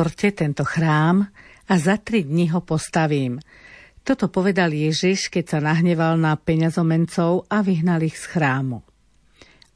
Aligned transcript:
Zborte 0.00 0.32
tento 0.32 0.64
chrám 0.64 1.28
a 1.68 1.74
za 1.76 2.00
tri 2.00 2.24
dni 2.24 2.48
ho 2.56 2.64
postavím. 2.64 3.36
Toto 4.00 4.32
povedal 4.32 4.72
Ježiš, 4.72 5.28
keď 5.28 5.44
sa 5.44 5.58
nahneval 5.60 6.16
na 6.16 6.40
peňazomencov 6.40 7.44
a 7.52 7.60
vyhnal 7.60 8.00
ich 8.08 8.16
z 8.16 8.32
chrámu. 8.32 8.80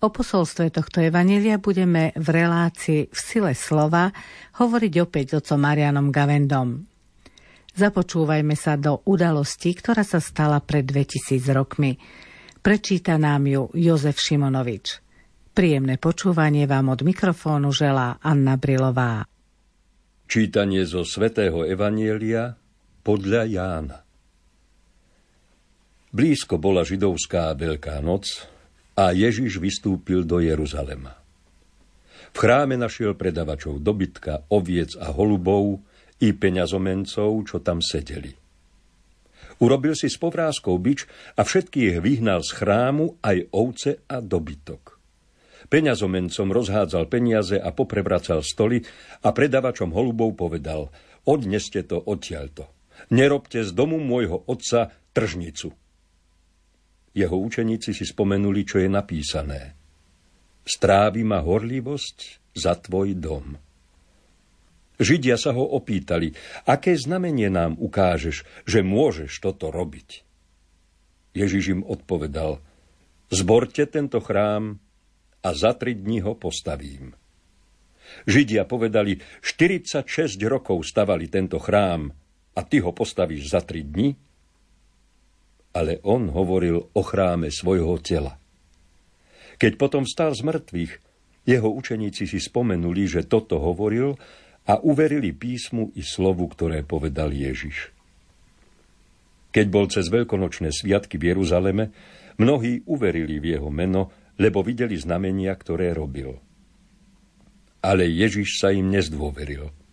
O 0.00 0.08
posolstve 0.08 0.72
tohto 0.72 1.04
evanília 1.04 1.60
budeme 1.60 2.16
v 2.16 2.40
relácii 2.40 3.12
v 3.12 3.18
sile 3.20 3.52
slova 3.52 4.08
hovoriť 4.64 4.92
opäť 5.04 5.36
s 5.36 5.44
otcom 5.44 5.60
Marianom 5.60 6.08
Gavendom. 6.08 6.88
Započúvajme 7.77 8.56
sa 8.56 8.80
do 8.80 9.04
udalosti, 9.04 9.77
ktorá 9.77 10.08
sa 10.08 10.24
stala 10.24 10.64
pred 10.64 10.88
2000 10.88 11.52
rokmi. 11.52 12.00
Prečíta 12.64 13.20
nám 13.20 13.44
ju 13.44 13.68
Jozef 13.77 14.16
Šimonovič. 14.24 15.04
Príjemné 15.52 16.00
počúvanie 16.00 16.64
vám 16.64 16.96
od 16.96 17.04
mikrofónu 17.04 17.77
želá 17.77 18.16
Anna 18.24 18.56
Brilová. 18.56 19.33
Čítanie 20.24 20.83
zo 20.88 21.06
svätého 21.06 21.62
Evanielia 21.62 22.56
podľa 23.05 23.42
Jána. 23.46 23.98
Blízko 26.14 26.58
bola 26.58 26.86
židovská 26.86 27.55
Veľká 27.58 27.98
noc, 28.00 28.55
a 28.94 29.11
Ježiš 29.11 29.58
vystúpil 29.58 30.22
do 30.22 30.39
Jeruzalema. 30.39 31.19
V 32.34 32.36
chráme 32.39 32.78
našiel 32.78 33.14
predavačov 33.14 33.83
dobytka, 33.83 34.47
oviec 34.50 34.94
a 34.98 35.11
holubov 35.14 35.83
i 36.22 36.34
peňazomencov, 36.34 37.31
čo 37.47 37.59
tam 37.62 37.78
sedeli. 37.83 38.31
Urobil 39.62 39.94
si 39.94 40.11
s 40.11 40.19
povrázkou 40.19 40.75
bič 40.83 41.06
a 41.38 41.47
všetkých 41.47 42.03
vyhnal 42.03 42.42
z 42.42 42.50
chrámu 42.59 43.22
aj 43.22 43.55
ovce 43.55 44.03
a 44.11 44.19
dobytok. 44.19 44.94
Peňazomencom 45.68 46.48
rozhádzal 46.52 47.08
peniaze 47.08 47.56
a 47.56 47.72
poprevracal 47.72 48.44
stoly 48.44 48.84
a 49.24 49.32
predavačom 49.32 49.90
holubov 49.96 50.36
povedal 50.36 50.92
odneste 51.24 51.80
to 51.88 51.96
odtiaľto. 51.96 52.68
Nerobte 53.10 53.64
z 53.64 53.70
domu 53.72 53.98
môjho 53.98 54.44
otca 54.44 54.92
tržnicu. 55.16 55.72
Jeho 57.14 57.36
učeníci 57.38 57.94
si 57.94 58.04
spomenuli, 58.04 58.62
čo 58.66 58.82
je 58.82 58.88
napísané. 58.90 59.78
Strávi 60.64 61.22
ma 61.22 61.44
horlivosť 61.44 62.18
za 62.56 62.74
tvoj 62.78 63.14
dom. 63.18 63.54
Židia 64.94 65.34
sa 65.34 65.50
ho 65.50 65.74
opýtali, 65.74 66.34
aké 66.70 66.94
znamenie 66.94 67.50
nám 67.50 67.74
ukážeš, 67.82 68.46
že 68.62 68.80
môžeš 68.86 69.30
toto 69.42 69.74
robiť. 69.74 70.22
Ježiš 71.34 71.74
im 71.74 71.82
odpovedal, 71.82 72.62
zborte 73.34 73.90
tento 73.90 74.22
chrám 74.22 74.78
a 75.45 75.48
za 75.53 75.77
tri 75.77 75.92
dni 75.92 76.25
ho 76.25 76.33
postavím. 76.33 77.12
Židia 78.25 78.64
povedali, 78.64 79.20
46 79.45 80.09
rokov 80.48 80.83
stavali 80.89 81.28
tento 81.28 81.61
chrám 81.61 82.09
a 82.56 82.61
ty 82.64 82.81
ho 82.81 82.91
postavíš 82.97 83.53
za 83.53 83.61
tri 83.61 83.84
dni? 83.84 84.25
ale 85.75 85.98
on 86.06 86.31
hovoril 86.31 86.95
o 86.95 87.03
chráme 87.03 87.50
svojho 87.50 87.99
tela. 87.99 88.38
Keď 89.59 89.72
potom 89.75 90.06
stal 90.06 90.31
z 90.33 90.47
mŕtvych, 90.47 90.93
jeho 91.44 91.69
učeníci 91.69 92.25
si 92.31 92.38
spomenuli, 92.38 93.04
že 93.10 93.27
toto 93.27 93.59
hovoril 93.59 94.16
a 94.65 94.81
uverili 94.81 95.34
písmu 95.34 95.93
i 95.99 96.00
slovu, 96.00 96.49
ktoré 96.49 96.87
povedal 96.87 97.34
Ježiš. 97.34 97.93
Keď 99.53 99.66
bol 99.69 99.87
cez 99.93 100.09
veľkonočné 100.09 100.72
sviatky 100.72 101.21
v 101.21 101.34
Jeruzaleme, 101.34 101.93
mnohí 102.41 102.83
uverili 102.88 103.38
v 103.38 103.59
jeho 103.59 103.69
meno, 103.69 104.10
lebo 104.41 104.65
videli 104.67 104.99
znamenia, 104.99 105.55
ktoré 105.55 105.95
robil. 105.95 106.39
Ale 107.84 108.09
Ježiš 108.09 108.61
sa 108.61 108.72
im 108.72 108.91
nezdôveril– 108.91 109.71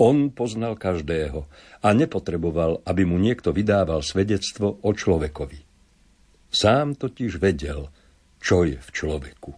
on 0.00 0.32
poznal 0.32 0.76
každého 0.76 1.46
a 1.80 1.88
nepotreboval, 1.92 2.84
aby 2.84 3.02
mu 3.06 3.16
niekto 3.16 3.54
vydával 3.54 4.04
svedectvo 4.04 4.80
o 4.80 4.90
človekovi. 4.92 5.60
Sám 6.50 6.98
totiž 6.98 7.38
vedel, 7.38 7.88
čo 8.42 8.66
je 8.66 8.76
v 8.76 8.90
človeku. 8.90 9.50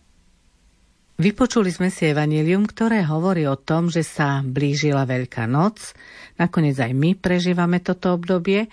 Vypočuli 1.23 1.71
sme 1.71 1.93
si 1.93 2.11
evanílium, 2.11 2.67
ktoré 2.67 3.07
hovorí 3.07 3.47
o 3.47 3.55
tom, 3.55 3.93
že 3.93 4.03
sa 4.03 4.43
blížila 4.43 5.07
Veľká 5.07 5.47
noc. 5.47 5.95
Nakoniec 6.41 6.75
aj 6.81 6.93
my 6.97 7.15
prežívame 7.15 7.79
toto 7.79 8.17
obdobie. 8.17 8.67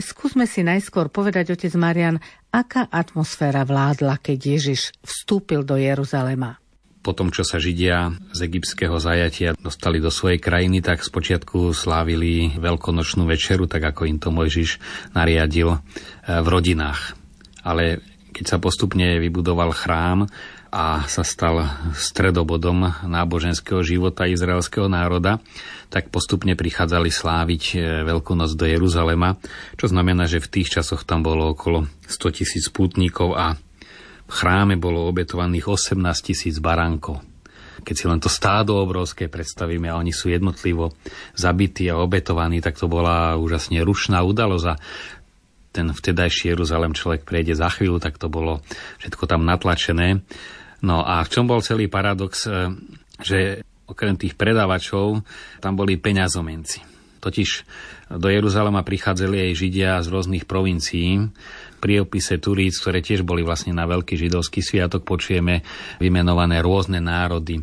Skúsme 0.00 0.48
si 0.48 0.64
najskôr 0.64 1.12
povedať, 1.12 1.52
otec 1.52 1.74
Marian, 1.76 2.16
aká 2.50 2.86
atmosféra 2.90 3.62
vládla, 3.66 4.18
keď 4.18 4.38
Ježiš 4.58 4.94
vstúpil 5.02 5.62
do 5.62 5.78
Jeruzalema 5.78 6.60
po 7.00 7.16
tom, 7.16 7.32
čo 7.32 7.48
sa 7.48 7.56
Židia 7.56 8.12
z 8.36 8.40
egyptského 8.44 9.00
zajatia 9.00 9.56
dostali 9.56 9.98
do 9.98 10.12
svojej 10.12 10.36
krajiny, 10.36 10.84
tak 10.84 11.00
spočiatku 11.00 11.72
slávili 11.72 12.52
veľkonočnú 12.60 13.24
večeru, 13.24 13.64
tak 13.64 13.88
ako 13.88 14.04
im 14.04 14.20
to 14.20 14.28
Mojžiš 14.28 14.76
nariadil 15.16 15.74
eh, 15.74 15.80
v 16.28 16.46
rodinách. 16.46 17.16
Ale 17.64 18.04
keď 18.36 18.44
sa 18.44 18.58
postupne 18.60 19.16
vybudoval 19.20 19.72
chrám 19.72 20.28
a 20.70 21.02
sa 21.10 21.26
stal 21.26 21.66
stredobodom 21.98 22.94
náboženského 23.02 23.82
života 23.82 24.30
izraelského 24.30 24.86
národa, 24.86 25.42
tak 25.90 26.14
postupne 26.14 26.54
prichádzali 26.54 27.10
sláviť 27.10 27.62
eh, 27.74 27.78
Veľkú 28.06 28.38
noc 28.38 28.54
do 28.54 28.64
Jeruzalema, 28.64 29.36
čo 29.74 29.90
znamená, 29.90 30.30
že 30.30 30.38
v 30.38 30.62
tých 30.62 30.80
časoch 30.80 31.02
tam 31.02 31.26
bolo 31.26 31.52
okolo 31.52 31.90
100 32.06 32.38
tisíc 32.38 32.70
pútnikov 32.70 33.34
a 33.34 33.58
v 34.30 34.32
chráme 34.32 34.78
bolo 34.78 35.10
obetovaných 35.10 35.66
18 35.66 35.98
tisíc 36.22 36.62
baránkov. 36.62 37.18
Keď 37.82 37.94
si 37.96 38.06
len 38.06 38.20
to 38.22 38.30
stádo 38.30 38.78
obrovské 38.78 39.26
predstavíme 39.26 39.90
a 39.90 39.98
oni 39.98 40.14
sú 40.14 40.30
jednotlivo 40.30 40.94
zabití 41.34 41.90
a 41.90 41.98
obetovaní, 41.98 42.62
tak 42.62 42.78
to 42.78 42.86
bola 42.86 43.34
úžasne 43.40 43.82
rušná 43.82 44.22
udalosť 44.22 44.66
a 44.70 44.78
ten 45.70 45.90
vtedajší 45.94 46.54
Jeruzalem 46.54 46.94
človek 46.94 47.22
prejde 47.22 47.54
za 47.54 47.70
chvíľu, 47.70 48.02
tak 48.02 48.18
to 48.18 48.26
bolo 48.26 48.62
všetko 49.02 49.24
tam 49.30 49.46
natlačené. 49.46 50.22
No 50.80 51.04
a 51.04 51.20
v 51.20 51.28
čom 51.28 51.44
bol 51.44 51.60
celý 51.60 51.86
paradox, 51.92 52.48
e, 52.48 52.72
že 53.20 53.38
okrem 53.90 54.16
tých 54.16 54.38
predávačov 54.38 55.20
tam 55.58 55.72
boli 55.74 55.98
peňazomenci. 55.98 56.86
Totiž 57.20 57.50
do 58.16 58.32
Jeruzalema 58.32 58.80
prichádzali 58.80 59.50
aj 59.50 59.58
Židia 59.60 60.00
z 60.00 60.08
rôznych 60.08 60.48
provincií 60.48 61.28
pri 61.80 62.04
opise 62.04 62.40
Turíc, 62.40 62.80
ktoré 62.80 63.04
tiež 63.04 63.24
boli 63.24 63.44
vlastne 63.44 63.76
na 63.76 63.84
veľký 63.84 64.16
židovský 64.16 64.64
sviatok, 64.64 65.04
počujeme 65.04 65.60
vymenované 66.00 66.64
rôzne 66.64 67.00
národy. 67.00 67.60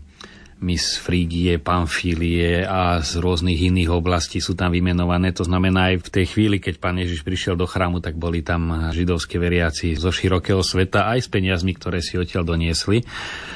Mis 0.57 0.97
Frígie, 0.97 1.61
Pamfílie 1.61 2.65
a 2.65 2.97
z 3.05 3.21
rôznych 3.21 3.69
iných 3.69 3.93
oblastí 3.93 4.41
sú 4.41 4.57
tam 4.57 4.73
vymenované. 4.73 5.29
To 5.37 5.45
znamená 5.45 5.93
aj 5.93 6.09
v 6.09 6.09
tej 6.09 6.25
chvíli, 6.33 6.57
keď 6.57 6.81
pán 6.81 6.97
Ježiš 6.97 7.21
prišiel 7.21 7.53
do 7.53 7.69
chrámu, 7.69 8.01
tak 8.01 8.17
boli 8.17 8.41
tam 8.41 8.89
židovské 8.89 9.37
veriaci 9.37 9.93
zo 9.93 10.09
širokého 10.09 10.65
sveta 10.65 11.13
aj 11.13 11.23
s 11.23 11.29
peniazmi, 11.29 11.77
ktoré 11.77 12.01
si 12.01 12.17
odtiaľ 12.17 12.57
doniesli 12.57 13.05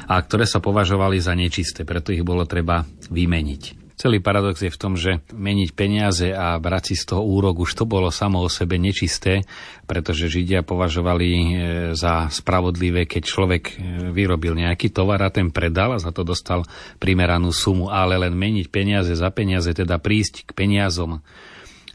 a 0.06 0.22
ktoré 0.22 0.46
sa 0.46 0.62
považovali 0.62 1.18
za 1.18 1.34
nečisté, 1.34 1.90
preto 1.90 2.14
ich 2.14 2.22
bolo 2.22 2.46
treba 2.46 2.86
vymeniť. 3.10 3.81
Celý 4.00 4.24
paradox 4.24 4.62
je 4.64 4.74
v 4.74 4.82
tom, 4.82 4.94
že 4.98 5.22
meniť 5.32 5.70
peniaze 5.78 6.30
a 6.32 6.58
brať 6.58 6.94
si 6.94 6.96
z 6.98 7.14
toho 7.14 7.24
úrok 7.24 7.62
už 7.62 7.72
to 7.78 7.86
bolo 7.86 8.10
samo 8.10 8.42
o 8.42 8.50
sebe 8.50 8.82
nečisté, 8.82 9.46
pretože 9.86 10.32
Židia 10.32 10.66
považovali 10.66 11.30
e, 11.30 11.46
za 11.94 12.32
spravodlivé, 12.32 13.06
keď 13.06 13.24
človek 13.24 13.64
e, 13.70 13.74
vyrobil 14.10 14.58
nejaký 14.58 14.90
tovar 14.90 15.22
a 15.22 15.34
ten 15.34 15.54
predal 15.54 15.96
a 15.96 16.04
za 16.04 16.10
to 16.10 16.26
dostal 16.26 16.66
primeranú 16.98 17.54
sumu, 17.54 17.94
ale 17.94 18.18
len 18.18 18.34
meniť 18.34 18.68
peniaze 18.74 19.14
za 19.14 19.30
peniaze, 19.30 19.70
teda 19.76 20.02
prísť 20.02 20.50
k 20.50 20.52
peniazom 20.56 21.22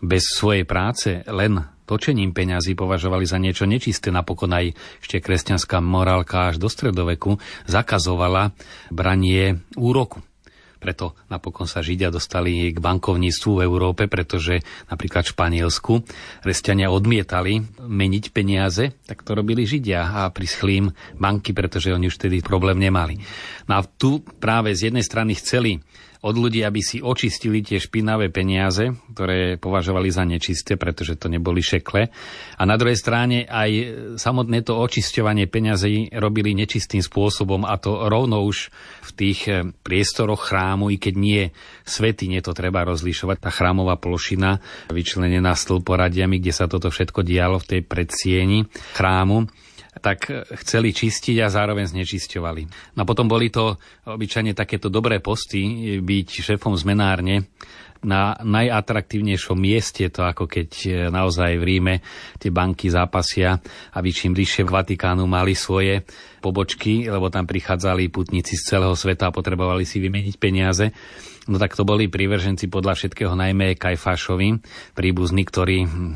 bez 0.04 0.28
svojej 0.36 0.68
práce, 0.68 1.24
len 1.26 1.64
točením 1.86 2.34
peňazí 2.34 2.74
považovali 2.74 3.24
za 3.24 3.38
niečo 3.38 3.64
nečisté. 3.64 4.10
Napokon 4.10 4.52
aj 4.52 4.74
ešte 5.00 5.22
kresťanská 5.22 5.78
morálka 5.80 6.52
až 6.52 6.60
do 6.60 6.66
stredoveku 6.66 7.38
zakazovala 7.64 8.52
branie 8.90 9.62
úroku. 9.78 10.20
Preto 10.76 11.16
napokon 11.32 11.64
sa 11.64 11.80
Židia 11.80 12.12
dostali 12.12 12.70
k 12.70 12.78
bankovníctvu 12.78 13.50
v 13.58 13.64
Európe, 13.64 14.06
pretože 14.06 14.60
napríklad 14.92 15.24
v 15.24 15.32
Španielsku 15.32 15.92
kresťania 16.44 16.92
odmietali 16.92 17.64
meniť 17.80 18.24
peniaze, 18.30 18.92
tak 19.08 19.24
to 19.24 19.32
robili 19.32 19.64
Židia 19.64 20.24
a 20.24 20.28
prischli 20.28 20.72
im 20.84 20.86
banky, 21.16 21.56
pretože 21.56 21.92
oni 21.92 22.12
už 22.12 22.20
vtedy 22.20 22.44
problém 22.44 22.76
nemali. 22.76 23.16
No 23.66 23.80
a 23.80 23.82
tu 23.84 24.20
práve 24.20 24.76
z 24.76 24.92
jednej 24.92 25.04
strany 25.04 25.32
chceli 25.34 25.80
od 26.22 26.34
ľudí, 26.36 26.64
aby 26.64 26.80
si 26.80 27.02
očistili 27.02 27.60
tie 27.60 27.76
špinavé 27.76 28.32
peniaze, 28.32 28.94
ktoré 29.12 29.60
považovali 29.60 30.08
za 30.08 30.24
nečisté, 30.24 30.80
pretože 30.80 31.18
to 31.20 31.28
neboli 31.28 31.60
šekle. 31.60 32.08
A 32.56 32.62
na 32.64 32.76
druhej 32.78 32.96
strane 32.96 33.44
aj 33.44 33.70
samotné 34.16 34.64
to 34.64 34.78
očisťovanie 34.78 35.50
peňazí 35.50 36.14
robili 36.16 36.56
nečistým 36.56 37.04
spôsobom 37.04 37.68
a 37.68 37.76
to 37.76 38.08
rovno 38.08 38.44
už 38.46 38.72
v 39.06 39.10
tých 39.12 39.40
eh, 39.48 39.66
priestoroch 39.84 40.48
chrámu, 40.48 40.88
i 40.88 40.96
keď 40.96 41.14
nie 41.16 41.42
nie 42.26 42.40
to 42.42 42.52
treba 42.52 42.84
rozlišovať. 42.84 43.36
Tá 43.40 43.50
chrámová 43.50 43.96
plošina 43.96 44.60
vyčlenená 44.92 45.56
stĺporadiami, 45.56 46.38
kde 46.38 46.52
sa 46.52 46.68
toto 46.68 46.92
všetko 46.92 47.24
dialo 47.24 47.62
v 47.62 47.68
tej 47.76 47.80
predsieni 47.86 48.68
chrámu, 48.94 49.48
tak 50.00 50.28
chceli 50.64 50.92
čistiť 50.92 51.40
a 51.40 51.52
zároveň 51.52 51.88
znečisťovali. 51.88 52.62
No 52.96 53.04
a 53.04 53.08
potom 53.08 53.26
boli 53.26 53.48
to 53.48 53.80
obyčajne 54.04 54.52
takéto 54.52 54.92
dobré 54.92 55.24
posty, 55.24 55.96
byť 56.04 56.28
šéfom 56.52 56.76
zmenárne, 56.76 57.48
na 58.04 58.36
najatraktívnejšom 58.38 59.56
mieste, 59.56 60.06
to 60.12 60.26
ako 60.26 60.44
keď 60.46 60.68
e, 60.84 60.90
naozaj 61.08 61.58
v 61.58 61.64
Ríme 61.64 61.94
tie 62.36 62.54
banky 62.54 62.92
zápasia, 62.92 63.58
aby 63.96 64.08
čím 64.14 64.36
bližšie 64.36 64.62
v 64.62 64.74
Vatikánu 64.74 65.24
mali 65.24 65.56
svoje 65.56 66.04
pobočky, 66.38 67.08
lebo 67.08 67.32
tam 67.32 67.48
prichádzali 67.48 68.12
putníci 68.12 68.54
z 68.54 68.76
celého 68.76 68.94
sveta 68.94 69.30
a 69.30 69.34
potrebovali 69.34 69.82
si 69.82 70.02
vymeniť 70.02 70.34
peniaze. 70.36 70.92
No 71.50 71.56
tak 71.58 71.78
to 71.78 71.86
boli 71.86 72.10
prívrženci 72.10 72.70
podľa 72.70 72.98
všetkého 72.98 73.34
najmä 73.34 73.78
Kajfášovi, 73.78 74.60
príbuzní, 74.94 75.42
ktorí 75.46 75.78
hm, 75.86 76.12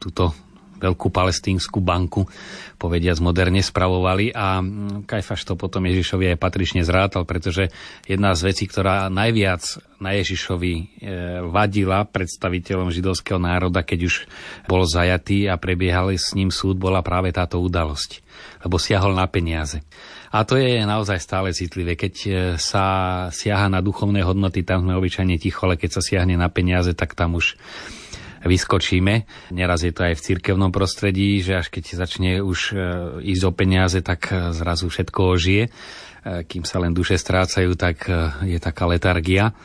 túto 0.00 0.36
veľkú 0.78 1.08
palestínsku 1.10 1.78
banku, 1.80 2.26
povediac 2.76 3.16
moderne 3.22 3.62
spravovali 3.64 4.34
a 4.34 4.60
mm, 4.60 5.08
Kajfaš 5.08 5.46
to 5.48 5.54
potom 5.54 5.86
Ježišovi 5.88 6.34
aj 6.34 6.42
patrične 6.42 6.82
zrátal, 6.84 7.24
pretože 7.24 7.70
jedna 8.04 8.36
z 8.36 8.52
vecí, 8.52 8.68
ktorá 8.68 9.08
najviac 9.08 9.62
na 10.02 10.12
Ježišovi 10.18 10.72
e, 10.74 10.84
vadila 11.48 12.04
predstaviteľom 12.04 12.92
židovského 12.92 13.40
národa, 13.40 13.86
keď 13.86 14.00
už 14.04 14.14
bol 14.68 14.84
zajatý 14.84 15.48
a 15.48 15.56
prebiehal 15.56 16.12
s 16.12 16.36
ním 16.36 16.52
súd, 16.52 16.76
bola 16.76 17.00
práve 17.00 17.32
táto 17.32 17.62
udalosť, 17.62 18.20
lebo 18.66 18.76
siahol 18.76 19.16
na 19.16 19.24
peniaze. 19.30 19.80
A 20.34 20.42
to 20.42 20.58
je 20.58 20.82
naozaj 20.82 21.22
stále 21.22 21.54
citlivé. 21.54 21.94
Keď 21.94 22.14
e, 22.26 22.30
sa 22.58 22.84
siaha 23.30 23.70
na 23.70 23.78
duchovné 23.78 24.26
hodnoty, 24.26 24.66
tam 24.66 24.82
sme 24.82 24.98
obyčajne 24.98 25.38
ticho, 25.38 25.70
ale 25.70 25.78
keď 25.78 25.90
sa 25.94 26.02
siahne 26.02 26.34
na 26.34 26.50
peniaze, 26.50 26.90
tak 26.90 27.14
tam 27.14 27.38
už 27.38 27.54
vyskočíme. 28.44 29.24
Neraz 29.56 29.82
je 29.82 29.92
to 29.92 30.04
aj 30.04 30.14
v 30.20 30.24
cirkevnom 30.24 30.70
prostredí, 30.70 31.40
že 31.40 31.64
až 31.64 31.72
keď 31.72 31.84
začne 31.96 32.30
už 32.44 32.60
e, 32.70 32.74
ísť 33.24 33.42
o 33.48 33.52
peniaze, 33.56 33.98
tak 34.04 34.28
e, 34.30 34.52
zrazu 34.52 34.92
všetko 34.92 35.20
ožije. 35.34 35.64
E, 35.66 35.70
kým 36.44 36.68
sa 36.68 36.78
len 36.84 36.92
duše 36.92 37.16
strácajú, 37.16 37.72
tak 37.74 38.04
je 38.44 38.60
taká 38.60 38.84
letargia. 38.84 39.56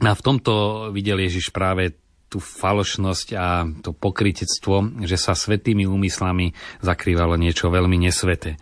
A 0.00 0.12
v 0.16 0.24
tomto 0.24 0.88
videl 0.96 1.20
Ježiš 1.20 1.52
práve 1.52 2.00
tú 2.32 2.40
falošnosť 2.40 3.28
a 3.36 3.66
to 3.82 3.90
pokrytectvo, 3.92 5.04
že 5.04 5.18
sa 5.20 5.36
svetými 5.36 5.84
úmyslami 5.84 6.56
zakrývalo 6.80 7.34
niečo 7.36 7.68
veľmi 7.68 8.00
nesveté. 8.00 8.56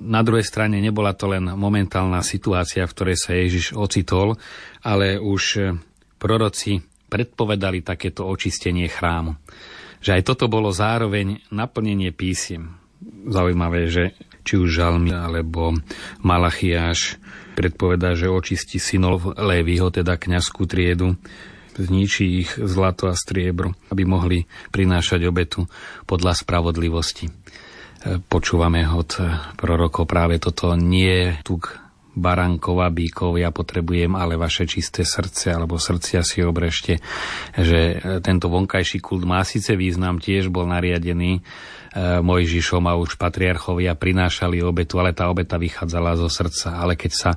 Na 0.00 0.24
druhej 0.24 0.48
strane 0.48 0.80
nebola 0.80 1.12
to 1.12 1.28
len 1.28 1.44
momentálna 1.44 2.24
situácia, 2.24 2.88
v 2.88 2.94
ktorej 2.96 3.16
sa 3.20 3.36
Ježiš 3.36 3.76
ocitol, 3.76 4.40
ale 4.80 5.20
už 5.20 5.76
proroci 6.16 6.80
predpovedali 7.10 7.82
takéto 7.82 8.24
očistenie 8.30 8.86
chrámu. 8.86 9.34
Že 10.00 10.22
aj 10.22 10.22
toto 10.22 10.46
bolo 10.46 10.70
zároveň 10.70 11.42
naplnenie 11.50 12.14
písiem. 12.14 12.78
Zaujímavé, 13.26 13.90
že 13.90 14.16
či 14.46 14.56
už 14.56 14.70
Žalmy 14.72 15.12
alebo 15.12 15.76
Malachiáš 16.24 17.20
predpovedá, 17.58 18.16
že 18.16 18.32
očistí 18.32 18.80
synov 18.80 19.36
Lévyho, 19.36 19.92
teda 19.92 20.16
kňazskú 20.16 20.64
triedu, 20.64 21.18
zničí 21.76 22.44
ich 22.44 22.50
zlato 22.56 23.08
a 23.08 23.14
striebro, 23.16 23.76
aby 23.92 24.02
mohli 24.08 24.48
prinášať 24.72 25.20
obetu 25.28 25.68
podľa 26.08 26.40
spravodlivosti. 26.40 27.28
Počúvame 28.00 28.88
od 28.88 29.20
prorokov 29.60 30.08
práve 30.08 30.40
toto 30.40 30.72
nie 30.72 31.36
tu 31.44 31.60
barankov 32.14 32.82
a 32.82 32.90
bíkov, 32.90 33.38
ja 33.38 33.54
potrebujem 33.54 34.18
ale 34.18 34.34
vaše 34.34 34.66
čisté 34.66 35.06
srdce, 35.06 35.54
alebo 35.54 35.78
srdcia 35.78 36.26
si 36.26 36.42
obrešte, 36.42 36.98
že 37.54 37.80
e, 37.94 38.18
tento 38.18 38.50
vonkajší 38.50 38.98
kult 38.98 39.22
má 39.22 39.46
síce 39.46 39.78
význam, 39.78 40.18
tiež 40.18 40.50
bol 40.50 40.66
nariadený 40.66 41.38
e, 41.38 41.40
Mojžišom 42.18 42.84
a 42.90 42.98
už 42.98 43.14
patriarchovia 43.14 43.94
prinášali 43.94 44.58
obetu, 44.58 44.98
ale 44.98 45.14
tá 45.14 45.30
obeta 45.30 45.54
vychádzala 45.54 46.18
zo 46.18 46.26
srdca. 46.26 46.82
Ale 46.82 46.98
keď 46.98 47.12
sa 47.14 47.30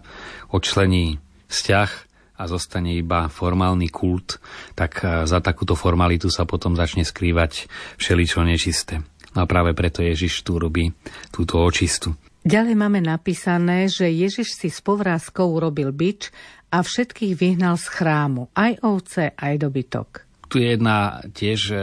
odčlení 0.50 1.22
vzťah 1.54 1.90
a 2.34 2.44
zostane 2.50 2.98
iba 2.98 3.30
formálny 3.30 3.94
kult, 3.94 4.42
tak 4.74 5.06
e, 5.06 5.30
za 5.30 5.38
takúto 5.38 5.78
formalitu 5.78 6.34
sa 6.34 6.50
potom 6.50 6.74
začne 6.74 7.06
skrývať 7.06 7.70
všeličo 8.02 8.42
nečisté. 8.42 9.06
No 9.38 9.46
a 9.46 9.50
práve 9.50 9.78
preto 9.78 10.02
Ježiš 10.02 10.46
tu 10.46 10.58
robí 10.58 10.94
túto 11.30 11.62
očistu. 11.62 12.18
Ďalej 12.44 12.76
máme 12.76 13.00
napísané, 13.00 13.88
že 13.88 14.12
Ježiš 14.12 14.60
si 14.60 14.68
s 14.68 14.84
povrázkou 14.84 15.48
urobil 15.48 15.96
bič 15.96 16.28
a 16.76 16.84
všetkých 16.84 17.40
vyhnal 17.40 17.80
z 17.80 17.88
chrámu, 17.88 18.52
aj 18.52 18.84
ovce, 18.84 19.32
aj 19.32 19.64
dobytok. 19.64 20.28
Tu 20.52 20.60
je 20.60 20.76
jedna 20.76 21.24
tiež 21.32 21.60
e, 21.72 21.76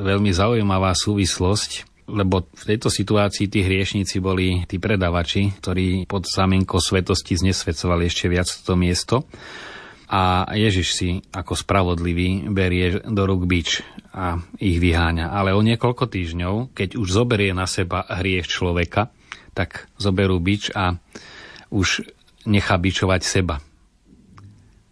veľmi 0.00 0.32
zaujímavá 0.32 0.96
súvislosť, 0.96 1.84
lebo 2.08 2.48
v 2.56 2.64
tejto 2.72 2.88
situácii 2.88 3.52
tí 3.52 3.60
hriešníci 3.60 4.16
boli 4.16 4.64
tí 4.64 4.80
predavači, 4.80 5.60
ktorí 5.60 6.08
pod 6.08 6.24
zamienkou 6.24 6.80
svetosti 6.80 7.36
znesvedcovali 7.36 8.08
ešte 8.08 8.32
viac 8.32 8.48
toto 8.48 8.74
miesto. 8.80 9.28
A 10.08 10.48
Ježiš 10.56 10.88
si 10.92 11.08
ako 11.36 11.52
spravodlivý 11.52 12.48
berie 12.48 12.96
do 13.00 13.28
rúk 13.28 13.44
bič 13.44 13.84
a 14.12 14.40
ich 14.56 14.80
vyháňa. 14.80 15.32
Ale 15.32 15.52
o 15.52 15.60
niekoľko 15.60 16.04
týždňov, 16.08 16.72
keď 16.72 16.96
už 16.96 17.08
zoberie 17.08 17.52
na 17.52 17.64
seba 17.64 18.04
hriech 18.08 18.48
človeka, 18.48 19.12
tak 19.52 19.88
zoberú 20.00 20.40
bič 20.40 20.72
a 20.72 20.96
už 21.72 22.04
nechá 22.44 22.76
bičovať 22.76 23.22
seba. 23.22 23.56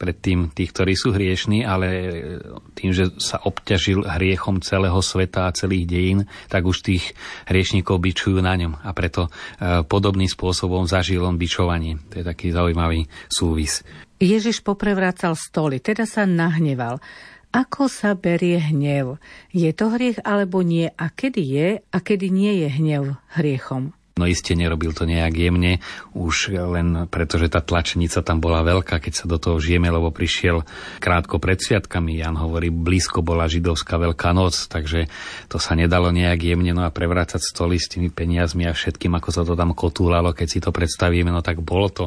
Predtým 0.00 0.48
tých, 0.56 0.72
ktorí 0.72 0.96
sú 0.96 1.12
hriešní, 1.12 1.60
ale 1.60 1.88
tým, 2.72 2.88
že 2.88 3.12
sa 3.20 3.36
obťažil 3.44 4.00
hriechom 4.08 4.64
celého 4.64 4.96
sveta 5.04 5.44
a 5.44 5.52
celých 5.52 5.84
dejín, 5.84 6.20
tak 6.48 6.64
už 6.64 6.80
tých 6.80 7.12
hriešníkov 7.44 8.00
bičujú 8.00 8.40
na 8.40 8.56
ňom. 8.56 8.80
A 8.80 8.96
preto 8.96 9.28
e, 9.28 9.84
podobným 9.84 10.24
spôsobom 10.24 10.88
zažil 10.88 11.20
on 11.20 11.36
bičovanie. 11.36 12.00
To 12.16 12.24
je 12.24 12.24
taký 12.24 12.48
zaujímavý 12.48 13.12
súvis. 13.28 13.84
Ježiš 14.16 14.64
poprevracal 14.64 15.36
stoly, 15.36 15.84
teda 15.84 16.08
sa 16.08 16.24
nahneval. 16.24 16.96
Ako 17.52 17.92
sa 17.92 18.16
berie 18.16 18.56
hnev? 18.56 19.20
Je 19.52 19.68
to 19.76 19.92
hriech 19.92 20.22
alebo 20.24 20.64
nie? 20.64 20.88
A 20.96 21.12
kedy 21.12 21.42
je 21.44 21.68
a 21.84 21.98
kedy 22.00 22.32
nie 22.32 22.64
je 22.64 22.68
hnev 22.72 23.20
hriechom? 23.36 23.92
No 24.20 24.28
iste 24.28 24.52
nerobil 24.52 24.92
to 24.92 25.08
nejak 25.08 25.32
jemne, 25.32 25.80
už 26.12 26.52
len 26.52 27.08
preto, 27.08 27.40
že 27.40 27.48
tá 27.48 27.64
tlačenica 27.64 28.20
tam 28.20 28.44
bola 28.44 28.60
veľká, 28.60 29.00
keď 29.00 29.12
sa 29.16 29.24
do 29.24 29.40
toho 29.40 29.56
žijeme, 29.56 29.88
lebo 29.88 30.12
prišiel 30.12 30.68
krátko 31.00 31.40
pred 31.40 31.56
sviatkami. 31.56 32.20
Jan 32.20 32.36
hovorí, 32.36 32.68
blízko 32.68 33.24
bola 33.24 33.48
židovská 33.48 33.96
veľká 33.96 34.36
noc, 34.36 34.68
takže 34.68 35.08
to 35.48 35.56
sa 35.56 35.72
nedalo 35.72 36.12
nejak 36.12 36.44
jemne 36.44 36.76
no 36.76 36.84
a 36.84 36.92
prevrácať 36.92 37.40
stoly 37.40 37.80
s 37.80 37.88
tými 37.88 38.12
peniazmi 38.12 38.68
a 38.68 38.76
všetkým, 38.76 39.16
ako 39.16 39.32
sa 39.32 39.42
to 39.48 39.56
tam 39.56 39.72
kotúlalo, 39.72 40.36
keď 40.36 40.48
si 40.52 40.58
to 40.60 40.68
predstavíme, 40.68 41.32
no 41.32 41.40
tak 41.40 41.64
bolo 41.64 41.88
to 41.88 42.04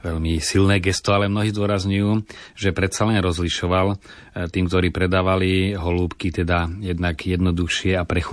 veľmi 0.00 0.40
silné 0.40 0.80
gesto, 0.80 1.12
ale 1.12 1.28
mnohí 1.28 1.52
zdôrazňujú, 1.52 2.24
že 2.56 2.72
predsa 2.72 3.04
len 3.04 3.20
rozlišoval 3.20 3.86
e, 3.92 3.96
tým, 4.48 4.64
ktorí 4.64 4.88
predávali 4.88 5.76
holúbky, 5.76 6.32
teda 6.32 6.72
jednak 6.80 7.20
jednoduchšie 7.20 8.00
a 8.00 8.08
pre 8.08 8.24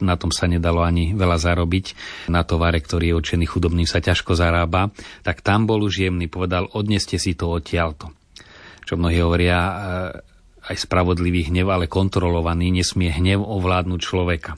na 0.00 0.14
tom 0.16 0.30
sa 0.30 0.46
nedalo 0.46 0.86
ani 0.86 1.12
veľa 1.12 1.36
zarobiť. 1.36 1.86
Na 2.30 2.46
to 2.46 2.53
tovare, 2.54 2.78
ktorý 2.78 3.10
je 3.10 3.18
určený 3.18 3.44
chudobným, 3.50 3.90
sa 3.90 3.98
ťažko 3.98 4.38
zarába, 4.38 4.94
tak 5.26 5.42
tam 5.42 5.66
bol 5.66 5.82
už 5.82 6.06
jemný, 6.06 6.30
povedal, 6.30 6.70
odneste 6.70 7.18
si 7.18 7.34
to 7.34 7.50
odtiaľto. 7.50 8.14
Čo 8.86 8.94
mnohí 8.94 9.18
hovoria, 9.18 9.58
e, 9.58 9.72
aj 10.70 10.76
spravodlivý 10.86 11.50
hnev, 11.50 11.68
ale 11.74 11.90
kontrolovaný, 11.90 12.70
nesmie 12.70 13.10
hnev 13.10 13.42
ovládnuť 13.42 14.00
človeka. 14.00 14.54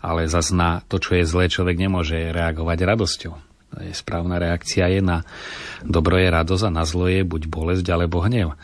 Ale 0.00 0.30
zas 0.30 0.54
na 0.54 0.80
to, 0.86 0.96
čo 0.96 1.20
je 1.20 1.28
zlé, 1.28 1.50
človek 1.52 1.76
nemôže 1.76 2.32
reagovať 2.32 2.78
radosťou. 2.86 3.34
Správna 3.92 4.40
reakcia 4.40 4.88
je 4.88 5.04
na 5.04 5.28
dobro 5.84 6.16
je 6.16 6.32
radosť 6.32 6.72
a 6.72 6.72
na 6.72 6.88
zlo 6.88 7.06
je 7.06 7.20
buď 7.20 7.52
bolesť 7.52 7.86
alebo 7.92 8.24
hnev. 8.24 8.56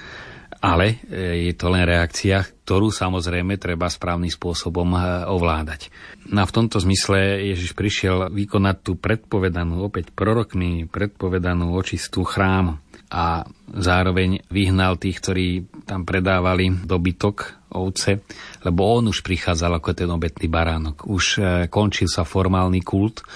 Ale 0.64 0.96
e, 1.12 1.50
je 1.50 1.52
to 1.52 1.68
len 1.68 1.84
reakcia, 1.84 2.40
ktorú 2.64 2.88
samozrejme 2.88 3.60
treba 3.60 3.92
správnym 3.92 4.32
spôsobom 4.32 4.96
e, 4.96 5.28
ovládať. 5.28 5.92
No 6.32 6.40
a 6.40 6.48
v 6.48 6.54
tomto 6.56 6.80
zmysle 6.80 7.44
Ježiš 7.52 7.76
prišiel 7.76 8.32
vykonať 8.32 8.76
tú 8.80 8.96
predpovedanú, 8.96 9.84
opäť 9.84 10.08
prorokmi 10.16 10.88
predpovedanú 10.88 11.76
očistú 11.76 12.24
chrámu 12.24 12.80
a 13.12 13.44
zároveň 13.68 14.40
vyhnal 14.48 14.96
tých, 14.96 15.20
ktorí 15.20 15.48
tam 15.84 16.08
predávali 16.08 16.72
dobytok, 16.88 17.64
ovce, 17.74 18.22
lebo 18.62 18.86
on 18.86 19.10
už 19.10 19.26
prichádzal 19.26 19.82
ako 19.82 19.90
ten 19.92 20.08
obetný 20.08 20.46
baránok. 20.46 21.10
Už 21.10 21.24
e, 21.36 21.66
končil 21.66 22.06
sa 22.06 22.22
formálny 22.22 22.80
kult, 22.86 23.26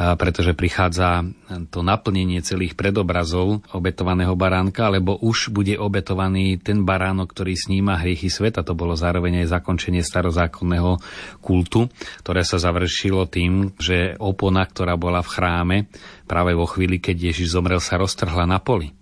pretože 0.00 0.56
prichádza 0.56 1.28
to 1.68 1.84
naplnenie 1.84 2.40
celých 2.40 2.72
predobrazov 2.72 3.60
obetovaného 3.76 4.32
baránka, 4.32 4.88
lebo 4.88 5.20
už 5.20 5.52
bude 5.52 5.76
obetovaný 5.76 6.56
ten 6.56 6.88
baránok, 6.88 7.36
ktorý 7.36 7.52
sníma 7.52 8.00
hriechy 8.00 8.32
sveta. 8.32 8.64
To 8.64 8.72
bolo 8.72 8.96
zároveň 8.96 9.44
aj 9.44 9.60
zakončenie 9.60 10.00
starozákonného 10.00 10.96
kultu, 11.44 11.92
ktoré 12.24 12.48
sa 12.48 12.56
završilo 12.56 13.28
tým, 13.28 13.76
že 13.76 14.16
opona, 14.16 14.64
ktorá 14.64 14.96
bola 14.96 15.20
v 15.20 15.32
chráme, 15.36 15.76
práve 16.24 16.56
vo 16.56 16.64
chvíli, 16.64 16.96
keď 16.96 17.36
Ježiš 17.36 17.52
zomrel, 17.52 17.84
sa 17.84 18.00
roztrhla 18.00 18.48
na 18.48 18.56
poli. 18.56 18.96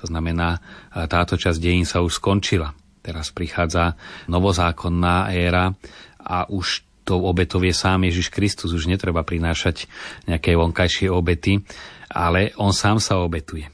To 0.00 0.08
znamená, 0.08 0.64
táto 1.12 1.36
časť 1.36 1.60
dejín 1.60 1.84
sa 1.84 2.00
už 2.00 2.24
skončila. 2.24 2.72
Teraz 3.04 3.36
prichádza 3.36 4.00
novozákonná 4.32 5.28
éra 5.36 5.76
a 6.24 6.48
už 6.48 6.87
tou 7.08 7.24
obetou 7.24 7.64
je 7.64 7.72
sám 7.72 8.04
Ježiš 8.04 8.28
Kristus, 8.28 8.76
už 8.76 8.84
netreba 8.84 9.24
prinášať 9.24 9.88
nejaké 10.28 10.52
vonkajšie 10.52 11.08
obety, 11.08 11.64
ale 12.12 12.52
on 12.60 12.76
sám 12.76 13.00
sa 13.00 13.16
obetuje. 13.24 13.72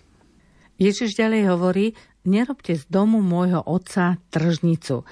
Ježiš 0.78 1.18
ďalej 1.18 1.42
hovorí, 1.50 1.86
nerobte 2.26 2.78
z 2.78 2.86
domu 2.86 3.18
môjho 3.18 3.62
otca 3.62 4.22
tržnicu. 4.30 5.02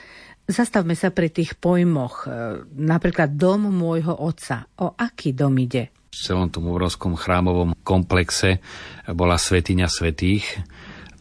Zastavme 0.46 0.98
sa 0.98 1.14
pri 1.14 1.30
tých 1.30 1.54
pojmoch. 1.54 2.26
E, 2.26 2.26
napríklad 2.66 3.38
dom 3.38 3.70
môjho 3.70 4.14
otca. 4.14 4.66
O 4.82 4.90
aký 4.98 5.30
dom 5.30 5.54
ide? 5.58 5.94
V 6.12 6.18
celom 6.18 6.50
tom 6.50 6.68
obrovskom 6.68 7.14
chrámovom 7.14 7.78
komplexe 7.86 8.58
bola 9.06 9.38
svetiňa 9.38 9.86
svetých. 9.86 10.44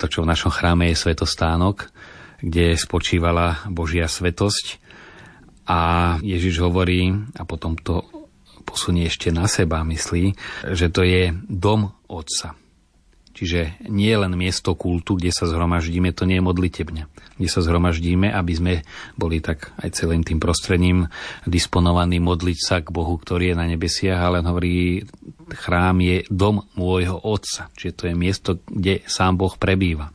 To, 0.01 0.09
čo 0.09 0.25
v 0.25 0.31
našom 0.33 0.49
chráme 0.49 0.89
je 0.89 0.97
svetostánok, 0.97 1.93
kde 2.41 2.73
spočívala 2.73 3.61
Božia 3.69 4.09
svetosť. 4.09 4.81
A 5.71 5.77
Ježiš 6.19 6.59
hovorí, 6.59 7.15
a 7.39 7.47
potom 7.47 7.79
to 7.79 8.03
posunie 8.67 9.07
ešte 9.07 9.31
na 9.31 9.47
seba, 9.47 9.87
myslí, 9.87 10.35
že 10.75 10.91
to 10.91 11.07
je 11.07 11.31
dom 11.47 11.95
Otca. 12.11 12.59
Čiže 13.31 13.87
nie 13.87 14.11
len 14.11 14.35
miesto 14.35 14.75
kultu, 14.75 15.15
kde 15.15 15.31
sa 15.31 15.47
zhromaždíme, 15.47 16.11
to 16.11 16.27
nie 16.27 16.37
je 16.37 16.45
modlitebňa. 16.45 17.03
Kde 17.39 17.49
sa 17.49 17.63
zhromaždíme, 17.63 18.27
aby 18.27 18.53
sme 18.53 18.73
boli 19.15 19.39
tak 19.39 19.71
aj 19.79 19.95
celým 19.95 20.21
tým 20.21 20.37
prostredím 20.37 21.07
disponovaní 21.47 22.19
modliť 22.19 22.59
sa 22.59 22.83
k 22.83 22.91
Bohu, 22.91 23.15
ktorý 23.15 23.55
je 23.55 23.59
na 23.59 23.65
nebesiach, 23.71 24.19
ale 24.19 24.43
hovorí, 24.43 25.07
chrám 25.55 26.03
je 26.03 26.27
dom 26.27 26.67
môjho 26.75 27.17
otca. 27.17 27.71
Čiže 27.79 27.93
to 27.95 28.03
je 28.11 28.15
miesto, 28.19 28.49
kde 28.67 29.01
sám 29.07 29.39
Boh 29.39 29.55
prebýva. 29.55 30.11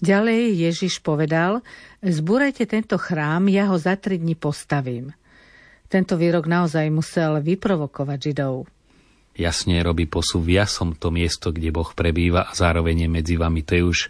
Ďalej 0.00 0.56
Ježiš 0.56 1.04
povedal, 1.04 1.60
zbúrajte 2.00 2.64
tento 2.64 2.96
chrám, 2.96 3.52
ja 3.52 3.68
ho 3.68 3.76
za 3.76 3.96
tri 4.00 4.16
dni 4.16 4.32
postavím. 4.32 5.12
Tento 5.92 6.16
výrok 6.16 6.48
naozaj 6.48 6.88
musel 6.88 7.44
vyprovokovať 7.44 8.18
Židov 8.18 8.68
jasne 9.40 9.80
robí 9.80 10.04
posúv. 10.04 10.44
Ja 10.52 10.68
som 10.68 10.92
to 10.92 11.08
miesto, 11.08 11.48
kde 11.48 11.72
Boh 11.72 11.88
prebýva 11.96 12.50
a 12.50 12.52
zároveň 12.52 13.06
je 13.06 13.08
medzi 13.08 13.34
vami. 13.40 13.64
To 13.64 13.72
je 13.72 13.82
už 13.88 13.98
e, 14.04 14.08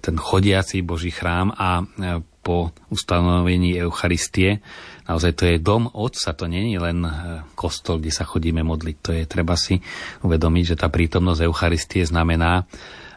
ten 0.00 0.16
chodiaci 0.16 0.80
Boží 0.80 1.12
chrám 1.12 1.52
a 1.52 1.84
e, 1.84 2.24
po 2.40 2.72
ustanovení 2.88 3.76
Eucharistie 3.76 4.64
naozaj 5.04 5.32
to 5.36 5.44
je 5.44 5.56
dom 5.60 5.92
Otca, 5.92 6.32
to 6.32 6.48
je 6.48 6.80
len 6.80 7.04
e, 7.04 7.10
kostol, 7.52 8.00
kde 8.00 8.12
sa 8.14 8.24
chodíme 8.24 8.64
modliť. 8.64 8.96
To 9.04 9.10
je 9.12 9.24
treba 9.28 9.60
si 9.60 9.76
uvedomiť, 10.24 10.64
že 10.74 10.80
tá 10.80 10.88
prítomnosť 10.88 11.44
Eucharistie 11.44 12.02
znamená, 12.08 12.64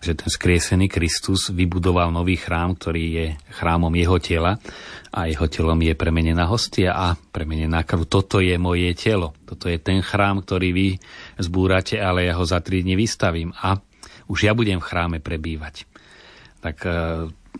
že 0.03 0.19
ten 0.19 0.27
skriesený 0.27 0.91
Kristus 0.91 1.47
vybudoval 1.47 2.11
nový 2.11 2.35
chrám, 2.35 2.75
ktorý 2.75 3.03
je 3.07 3.27
chrámom 3.55 3.95
jeho 3.95 4.19
tela 4.19 4.59
a 5.15 5.31
jeho 5.31 5.47
telom 5.47 5.79
je 5.79 5.95
premenená 5.95 6.43
hostia 6.51 6.91
a 6.91 7.15
premenená 7.15 7.87
krv. 7.87 8.03
Toto 8.11 8.43
je 8.43 8.59
moje 8.59 8.91
telo. 8.99 9.31
Toto 9.47 9.71
je 9.71 9.79
ten 9.79 10.03
chrám, 10.03 10.43
ktorý 10.43 10.69
vy 10.75 10.87
zbúrate, 11.39 11.95
ale 12.03 12.27
ja 12.27 12.35
ho 12.35 12.43
za 12.43 12.59
tri 12.59 12.83
dni 12.83 12.99
vystavím 12.99 13.55
a 13.55 13.79
už 14.27 14.49
ja 14.49 14.51
budem 14.51 14.83
v 14.83 14.87
chráme 14.87 15.17
prebývať. 15.23 15.87
Tak 16.59 16.77
e, 16.83 16.91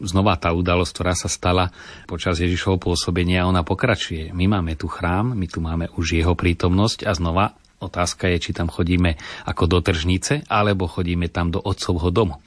znova 0.03 0.35
tá 0.39 0.51
udalosť, 0.51 0.91
ktorá 0.91 1.13
sa 1.15 1.29
stala 1.31 1.71
počas 2.09 2.39
Ježišovho 2.39 2.79
pôsobenia, 2.79 3.47
ona 3.47 3.62
pokračuje. 3.62 4.35
My 4.35 4.50
máme 4.50 4.75
tu 4.75 4.91
chrám, 4.91 5.35
my 5.35 5.47
tu 5.47 5.59
máme 5.63 5.91
už 5.95 6.19
jeho 6.19 6.33
prítomnosť 6.35 7.07
a 7.07 7.12
znova 7.15 7.55
Otázka 7.84 8.32
je, 8.32 8.40
či 8.40 8.52
tam 8.56 8.72
chodíme 8.72 9.20
ako 9.44 9.68
do 9.68 9.80
tržnice, 9.84 10.48
alebo 10.48 10.88
chodíme 10.88 11.28
tam 11.28 11.52
do 11.52 11.60
otcovho 11.60 12.08
domu. 12.10 12.40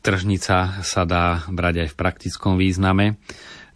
Tržnica 0.00 0.80
sa 0.80 1.02
dá 1.04 1.44
brať 1.50 1.84
aj 1.84 1.88
v 1.92 1.98
praktickom 1.98 2.54
význame. 2.56 3.20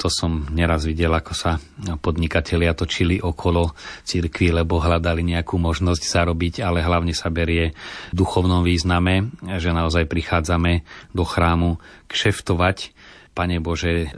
To 0.01 0.11
som 0.11 0.49
neraz 0.51 0.89
videl, 0.89 1.13
ako 1.13 1.33
sa 1.37 1.61
podnikatelia 2.01 2.75
točili 2.75 3.23
okolo 3.23 3.77
cirkvi, 4.03 4.51
lebo 4.51 4.83
hľadali 4.83 5.23
nejakú 5.23 5.55
možnosť 5.61 6.03
zarobiť, 6.03 6.65
ale 6.65 6.83
hlavne 6.83 7.15
sa 7.15 7.31
berie 7.31 7.77
v 8.11 8.15
duchovnom 8.17 8.67
význame, 8.67 9.31
že 9.61 9.71
naozaj 9.71 10.11
prichádzame 10.11 10.83
do 11.15 11.23
chrámu 11.23 11.79
kšeftovať 12.11 12.91
Pane 13.35 13.59
Bože, 13.59 14.15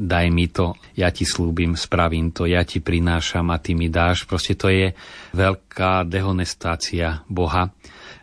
daj 0.00 0.26
mi 0.32 0.48
to, 0.48 0.72
ja 0.96 1.12
ti 1.12 1.28
slúbim, 1.28 1.76
spravím 1.76 2.32
to, 2.32 2.48
ja 2.48 2.64
ti 2.64 2.80
prinášam 2.80 3.52
a 3.52 3.60
ty 3.60 3.76
mi 3.76 3.92
dáš. 3.92 4.24
Proste 4.24 4.56
to 4.56 4.72
je 4.72 4.96
veľká 5.36 6.08
dehonestácia 6.08 7.20
Boha 7.28 7.68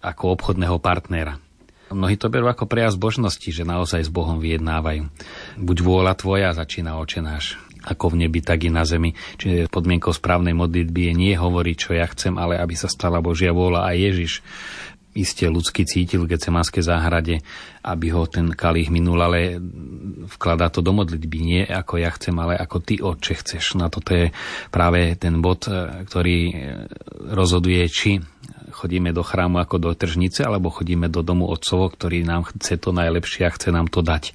ako 0.01 0.33
obchodného 0.33 0.81
partnera. 0.81 1.38
Mnohí 1.91 2.15
to 2.15 2.31
berú 2.31 2.48
ako 2.48 2.65
prejav 2.65 2.95
zbožnosti, 2.95 3.51
že 3.51 3.67
naozaj 3.67 4.07
s 4.07 4.12
Bohom 4.12 4.39
vyjednávajú. 4.39 5.12
Buď 5.60 5.77
vôľa 5.83 6.13
tvoja, 6.17 6.55
začína 6.55 6.98
očenáš 6.98 7.60
ako 7.81 8.13
v 8.13 8.25
nebi, 8.25 8.45
tak 8.45 8.62
i 8.62 8.69
na 8.69 8.86
zemi. 8.86 9.17
Čiže 9.41 9.69
podmienkou 9.74 10.13
správnej 10.13 10.53
modlitby 10.53 11.12
je 11.12 11.13
nie 11.17 11.33
hovoriť, 11.33 11.75
čo 11.77 11.91
ja 11.98 12.05
chcem, 12.13 12.38
ale 12.38 12.62
aby 12.62 12.77
sa 12.77 12.86
stala 12.86 13.25
Božia 13.25 13.53
vôľa 13.53 13.89
a 13.89 13.98
Ježiš 13.98 14.45
iste 15.12 15.44
ľudsky 15.48 15.84
cítil 15.84 16.24
v 16.24 16.36
Gecemanskej 16.36 16.84
záhrade, 16.84 17.44
aby 17.84 18.08
ho 18.15 18.24
ten 18.27 18.56
kalich 18.56 18.88
minul, 18.88 19.20
ale 19.20 19.60
vkladá 20.38 20.72
to 20.72 20.80
do 20.80 20.96
modlitby. 20.96 21.38
Nie 21.44 21.62
ako 21.68 22.00
ja 22.00 22.12
chcem, 22.15 22.36
ale 22.39 22.56
ako 22.56 22.77
ty, 22.80 22.96
Otče, 23.03 23.44
chceš. 23.44 23.75
Na 23.75 23.91
toto 23.91 24.15
je 24.15 24.32
práve 24.72 25.20
ten 25.20 25.44
bod, 25.44 25.68
e, 25.68 26.08
ktorý 26.08 26.38
e, 26.48 26.53
rozhoduje, 27.36 27.84
či 27.91 28.24
chodíme 28.72 29.12
do 29.12 29.22
chrámu 29.22 29.60
ako 29.60 29.77
do 29.84 29.91
tržnice, 29.91 30.48
alebo 30.48 30.72
chodíme 30.72 31.12
do 31.12 31.20
domu 31.22 31.51
Otcovo, 31.51 31.91
ktorý 31.91 32.24
nám 32.24 32.48
chce 32.56 32.80
to 32.80 32.96
najlepšie 32.96 33.48
a 33.48 33.53
chce 33.53 33.70
nám 33.75 33.91
to 33.91 34.00
dať. 34.00 34.32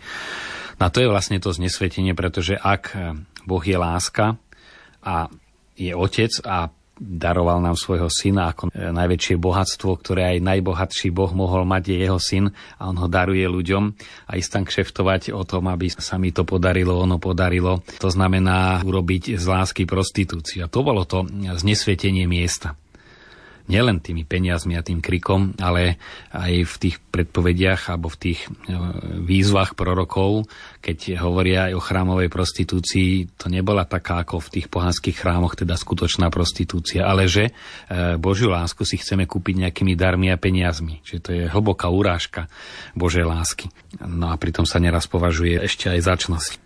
Na 0.77 0.93
to 0.93 1.01
je 1.01 1.09
vlastne 1.09 1.41
to 1.41 1.57
znesvetenie, 1.57 2.13
pretože 2.13 2.53
ak 2.53 2.93
Boh 3.49 3.65
je 3.65 3.81
láska 3.81 4.37
a 5.01 5.33
je 5.77 5.93
otec 5.97 6.33
a 6.45 6.69
daroval 6.97 7.61
nám 7.61 7.77
svojho 7.77 8.09
syna 8.09 8.53
ako 8.53 8.73
e, 8.73 8.89
najväčšie 8.91 9.37
bohatstvo, 9.37 10.01
ktoré 10.01 10.37
aj 10.37 10.45
najbohatší 10.45 11.13
Boh 11.13 11.29
mohol 11.37 11.69
mať, 11.69 11.93
je 11.93 11.97
jeho 12.09 12.21
syn 12.21 12.45
a 12.81 12.89
on 12.89 12.97
ho 12.97 13.07
daruje 13.07 13.45
ľuďom 13.45 13.85
a 14.27 14.33
ísť 14.35 14.51
tam 14.51 14.65
kšeftovať 14.65 15.37
o 15.37 15.45
tom, 15.45 15.69
aby 15.69 15.93
sa 15.93 16.17
mi 16.17 16.33
to 16.33 16.49
podarilo, 16.49 16.97
ono 16.97 17.21
podarilo. 17.21 17.85
To 18.01 18.09
znamená 18.09 18.81
urobiť 18.81 19.37
z 19.37 19.45
lásky 19.45 19.85
prostitúciu. 19.85 20.67
A 20.67 20.73
to 20.73 20.81
bolo 20.81 21.05
to 21.05 21.29
znesvietenie 21.29 22.25
miesta 22.25 22.75
nielen 23.67 24.03
tými 24.03 24.23
peniazmi 24.23 24.79
a 24.79 24.87
tým 24.87 25.03
krikom, 25.03 25.55
ale 25.59 25.99
aj 26.35 26.53
v 26.67 26.75
tých 26.79 26.97
predpovediach 26.99 27.91
alebo 27.91 28.11
v 28.11 28.19
tých 28.19 28.41
e, 28.45 28.49
výzvach 29.23 29.75
prorokov, 29.75 30.47
keď 30.83 31.23
hovoria 31.23 31.71
aj 31.71 31.73
o 31.75 31.83
chrámovej 31.83 32.29
prostitúcii, 32.31 33.39
to 33.39 33.47
nebola 33.51 33.87
taká 33.87 34.23
ako 34.23 34.43
v 34.43 34.53
tých 34.61 34.67
pohanských 34.71 35.17
chrámoch, 35.17 35.59
teda 35.59 35.75
skutočná 35.75 36.31
prostitúcia, 36.31 37.07
ale 37.07 37.27
že 37.27 37.51
e, 37.51 37.53
Božiu 38.21 38.53
lásku 38.53 38.83
si 38.85 38.99
chceme 38.99 39.25
kúpiť 39.27 39.67
nejakými 39.67 39.95
darmi 39.95 40.31
a 40.31 40.39
peniazmi. 40.39 41.03
Čiže 41.03 41.21
to 41.23 41.31
je 41.35 41.45
hlboká 41.51 41.89
urážka 41.89 42.51
Božej 42.95 43.27
lásky. 43.27 43.71
No 44.03 44.31
a 44.31 44.37
pritom 44.37 44.69
sa 44.69 44.83
neraz 44.83 45.09
považuje 45.09 45.59
ešte 45.63 45.89
aj 45.89 46.01
začnosť. 46.05 46.66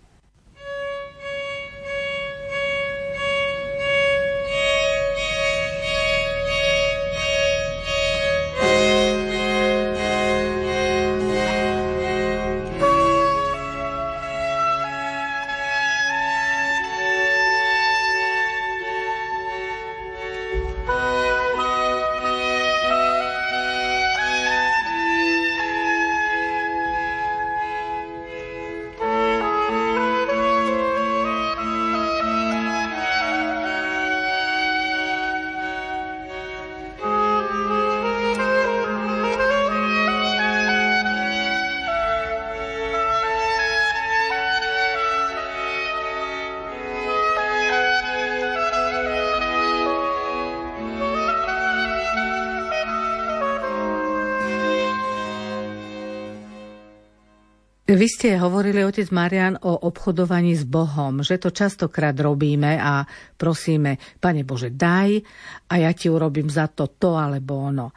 Vy 58.01 58.09
ste 58.09 58.33
hovorili, 58.33 58.81
otec 58.81 59.13
Marian, 59.13 59.61
o 59.61 59.77
obchodovaní 59.85 60.57
s 60.57 60.65
Bohom, 60.65 61.21
že 61.21 61.37
to 61.37 61.53
častokrát 61.53 62.17
robíme 62.17 62.81
a 62.81 63.05
prosíme, 63.37 64.01
Pane 64.17 64.41
Bože, 64.41 64.73
daj 64.73 65.21
a 65.69 65.73
ja 65.77 65.93
ti 65.93 66.09
urobím 66.09 66.49
za 66.49 66.65
to 66.65 66.89
to 66.97 67.13
alebo 67.13 67.61
ono. 67.61 67.93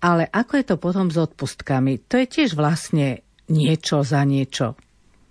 Ale 0.00 0.32
ako 0.32 0.52
je 0.56 0.64
to 0.64 0.76
potom 0.80 1.12
s 1.12 1.20
odpustkami? 1.20 2.08
To 2.08 2.24
je 2.24 2.24
tiež 2.24 2.56
vlastne 2.56 3.20
niečo 3.52 4.00
za 4.00 4.24
niečo. 4.24 4.80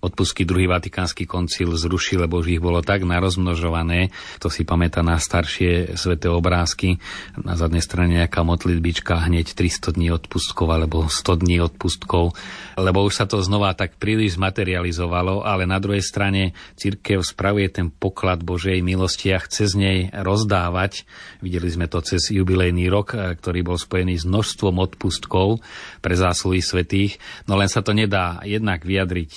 Odpustky 0.04 0.44
druhý 0.44 0.68
Vatikánsky 0.68 1.24
koncil 1.24 1.72
zrušil, 1.72 2.28
lebo 2.28 2.44
už 2.44 2.60
ich 2.60 2.62
bolo 2.62 2.84
tak 2.84 3.08
narozmnožované. 3.08 4.12
To 4.44 4.52
si 4.52 4.68
pamätá 4.68 5.00
na 5.00 5.16
staršie 5.16 5.96
sveté 5.96 6.28
obrázky. 6.28 7.00
Na 7.40 7.56
zadnej 7.56 7.80
strane 7.80 8.20
nejaká 8.20 8.44
modlitbička, 8.44 9.24
hneď 9.32 9.56
300 9.56 9.96
dní 9.96 10.12
odpustkov 10.12 10.68
alebo 10.68 11.08
100 11.08 11.42
dní 11.42 11.64
odpustkov, 11.64 12.36
lebo 12.76 13.00
už 13.08 13.24
sa 13.24 13.26
to 13.26 13.40
znova 13.40 13.72
tak 13.72 13.96
príliš 13.96 14.36
zmaterializovalo, 14.36 15.48
ale 15.48 15.64
na 15.64 15.80
druhej 15.80 16.04
strane 16.04 16.52
církev 16.76 17.24
spravuje 17.24 17.72
ten 17.72 17.88
poklad 17.88 18.44
Božej 18.44 18.84
milosti 18.84 19.32
a 19.32 19.40
chce 19.40 19.72
z 19.72 19.76
nej 19.80 19.98
rozdávať. 20.12 21.08
Videli 21.40 21.72
sme 21.72 21.88
to 21.88 22.04
cez 22.04 22.28
jubilejný 22.34 22.92
rok, 22.92 23.16
e, 23.16 23.40
ktorý 23.40 23.64
bol 23.64 23.80
spojený 23.80 24.20
s 24.20 24.28
množstvom 24.28 24.76
odpustkov 24.84 25.64
pre 26.04 26.14
zásluhy 26.20 26.60
svetých, 26.60 27.22
no 27.48 27.56
len 27.56 27.72
sa 27.72 27.80
to 27.80 27.96
nedá 27.96 28.44
jednak 28.44 28.84
vyjadriť 28.84 29.32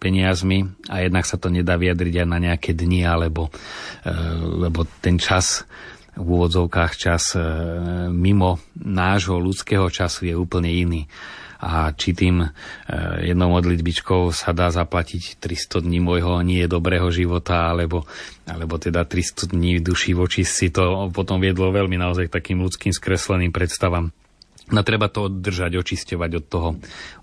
peniazmi 0.00 0.64
a 0.88 1.04
jednak 1.04 1.28
sa 1.28 1.36
to 1.36 1.52
nedá 1.52 1.76
vyjadriť 1.76 2.24
aj 2.24 2.28
na 2.28 2.38
nejaké 2.40 2.72
dni, 2.72 3.04
alebo 3.04 3.52
e, 4.00 4.10
lebo 4.64 4.88
ten 5.04 5.20
čas 5.20 5.68
v 6.16 6.26
úvodzovkách 6.26 6.92
čas 6.96 7.36
e, 7.36 7.40
mimo 8.08 8.58
nášho 8.80 9.36
ľudského 9.36 9.86
času 9.92 10.32
je 10.32 10.34
úplne 10.34 10.72
iný. 10.72 11.04
A 11.60 11.92
či 11.92 12.16
tým 12.16 12.40
e, 12.40 12.48
jednou 13.28 13.52
modlitbičkou 13.52 14.32
sa 14.32 14.56
dá 14.56 14.72
zaplatiť 14.72 15.36
300 15.36 15.84
dní 15.84 16.00
môjho 16.00 16.40
nie 16.40 16.64
dobrého 16.64 17.12
života, 17.12 17.68
alebo, 17.68 18.08
alebo 18.48 18.80
teda 18.80 19.04
300 19.04 19.52
dní 19.52 19.84
duší 19.84 20.16
voči 20.16 20.48
si, 20.48 20.72
to 20.72 21.12
potom 21.12 21.36
viedlo 21.36 21.68
veľmi 21.68 22.00
naozaj 22.00 22.32
takým 22.32 22.64
ľudským 22.64 22.96
skresleným 22.96 23.52
predstavám. 23.52 24.08
No 24.70 24.86
treba 24.86 25.10
to 25.10 25.26
držať, 25.26 25.76
očisťovať 25.78 26.30
od 26.38 26.44
toho, 26.46 26.70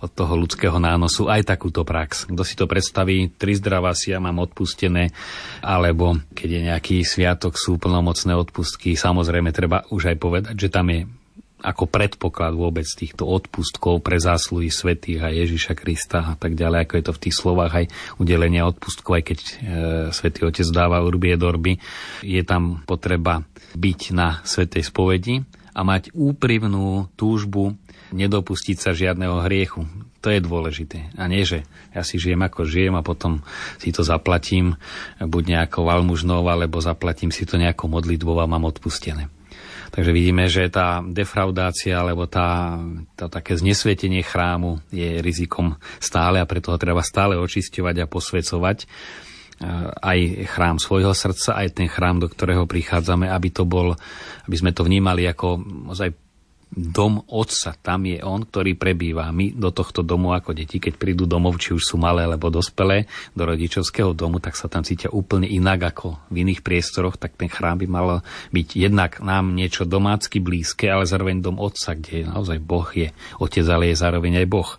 od 0.04 0.12
toho 0.12 0.34
ľudského 0.36 0.78
nánosu, 0.78 1.32
aj 1.32 1.48
takúto 1.48 1.88
prax. 1.88 2.28
Kto 2.28 2.44
si 2.44 2.60
to 2.60 2.68
predstaví, 2.68 3.32
tri 3.34 3.56
zdravá 3.56 3.96
mám 4.20 4.44
odpustené, 4.44 5.16
alebo 5.64 6.20
keď 6.36 6.50
je 6.52 6.62
nejaký 6.68 6.96
sviatok, 7.08 7.56
sú 7.56 7.80
plnomocné 7.80 8.36
odpustky, 8.36 9.00
samozrejme 9.00 9.56
treba 9.56 9.88
už 9.90 10.12
aj 10.12 10.18
povedať, 10.20 10.56
že 10.60 10.70
tam 10.70 10.92
je 10.92 11.08
ako 11.58 11.90
predpoklad 11.90 12.54
vôbec 12.54 12.86
týchto 12.86 13.26
odpustkov 13.26 14.06
pre 14.06 14.22
zásluhy 14.22 14.70
svetých 14.70 15.26
a 15.26 15.34
Ježiša 15.34 15.74
Krista 15.74 16.22
a 16.22 16.36
tak 16.38 16.54
ďalej, 16.54 16.86
ako 16.86 16.94
je 16.94 17.06
to 17.10 17.14
v 17.18 17.22
tých 17.28 17.36
slovách 17.36 17.74
aj 17.74 17.86
udelenia 18.22 18.70
odpustkov, 18.70 19.18
aj 19.18 19.24
keď 19.26 19.40
e, 19.42 19.54
svätý 20.14 20.46
Otec 20.46 20.70
dáva 20.70 21.02
urbie 21.02 21.34
dorby, 21.34 21.82
je 22.22 22.42
tam 22.46 22.86
potreba 22.86 23.42
byť 23.74 24.02
na 24.14 24.46
svetej 24.46 24.86
spovedi 24.86 25.42
a 25.78 25.86
mať 25.86 26.10
úprimnú 26.18 27.06
túžbu 27.14 27.78
nedopustiť 28.10 28.78
sa 28.82 28.98
žiadneho 28.98 29.46
hriechu. 29.46 29.86
To 30.26 30.34
je 30.34 30.42
dôležité. 30.42 31.14
A 31.14 31.30
nie, 31.30 31.46
že 31.46 31.70
ja 31.94 32.02
si 32.02 32.18
žijem 32.18 32.42
ako 32.42 32.66
žijem 32.66 32.98
a 32.98 33.06
potom 33.06 33.46
si 33.78 33.94
to 33.94 34.02
zaplatím 34.02 34.74
buď 35.22 35.44
nejakou 35.54 35.86
valmužnou, 35.86 36.42
alebo 36.50 36.82
zaplatím 36.82 37.30
si 37.30 37.46
to 37.46 37.62
nejakou 37.62 37.86
modlitbou 37.86 38.42
a 38.42 38.50
mám 38.50 38.66
odpustené. 38.66 39.30
Takže 39.88 40.12
vidíme, 40.12 40.52
že 40.52 40.68
tá 40.68 41.00
defraudácia 41.00 41.96
alebo 41.96 42.28
tá, 42.28 42.76
tá 43.16 43.32
také 43.32 43.56
znesvietenie 43.56 44.20
chrámu 44.20 44.84
je 44.92 45.24
rizikom 45.24 45.80
stále 46.02 46.44
a 46.44 46.50
preto 46.50 46.76
ho 46.76 46.78
treba 46.82 47.00
stále 47.06 47.40
očisťovať 47.40 48.04
a 48.04 48.10
posvecovať 48.10 48.78
aj 50.02 50.20
chrám 50.54 50.78
svojho 50.78 51.18
srdca, 51.18 51.58
aj 51.58 51.82
ten 51.82 51.90
chrám, 51.90 52.22
do 52.22 52.30
ktorého 52.30 52.70
prichádzame, 52.70 53.26
aby 53.26 53.50
to 53.50 53.66
bol, 53.66 53.98
aby 54.46 54.56
sme 54.56 54.70
to 54.70 54.86
vnímali 54.86 55.26
ako 55.26 55.62
ozaj 55.90 56.14
dom 56.68 57.24
otca. 57.32 57.74
Tam 57.80 58.04
je 58.04 58.20
on, 58.20 58.44
ktorý 58.44 58.76
prebýva. 58.76 59.32
My 59.32 59.56
do 59.56 59.72
tohto 59.72 60.04
domu 60.04 60.36
ako 60.36 60.52
deti, 60.52 60.84
keď 60.84 61.00
prídu 61.00 61.24
domov, 61.24 61.58
či 61.58 61.72
už 61.72 61.80
sú 61.80 61.96
malé 61.96 62.28
alebo 62.28 62.52
dospelé, 62.52 63.08
do 63.34 63.48
rodičovského 63.48 64.12
domu, 64.12 64.44
tak 64.44 64.60
sa 64.60 64.68
tam 64.68 64.84
cítia 64.84 65.08
úplne 65.10 65.48
inak 65.48 65.96
ako 65.96 66.20
v 66.28 66.44
iných 66.44 66.62
priestoroch, 66.62 67.16
tak 67.16 67.40
ten 67.40 67.48
chrám 67.48 67.80
by 67.82 67.88
mal 67.88 68.08
byť 68.52 68.68
jednak 68.78 69.24
nám 69.24 69.56
niečo 69.56 69.88
domácky 69.88 70.44
blízke, 70.44 70.92
ale 70.92 71.08
zároveň 71.08 71.40
dom 71.40 71.58
otca, 71.58 71.96
kde 71.96 72.28
naozaj 72.28 72.60
Boh 72.60 72.88
je 72.92 73.16
otec, 73.40 73.66
ale 73.72 73.96
je 73.96 74.02
zároveň 74.04 74.44
aj 74.44 74.48
Boh. 74.52 74.70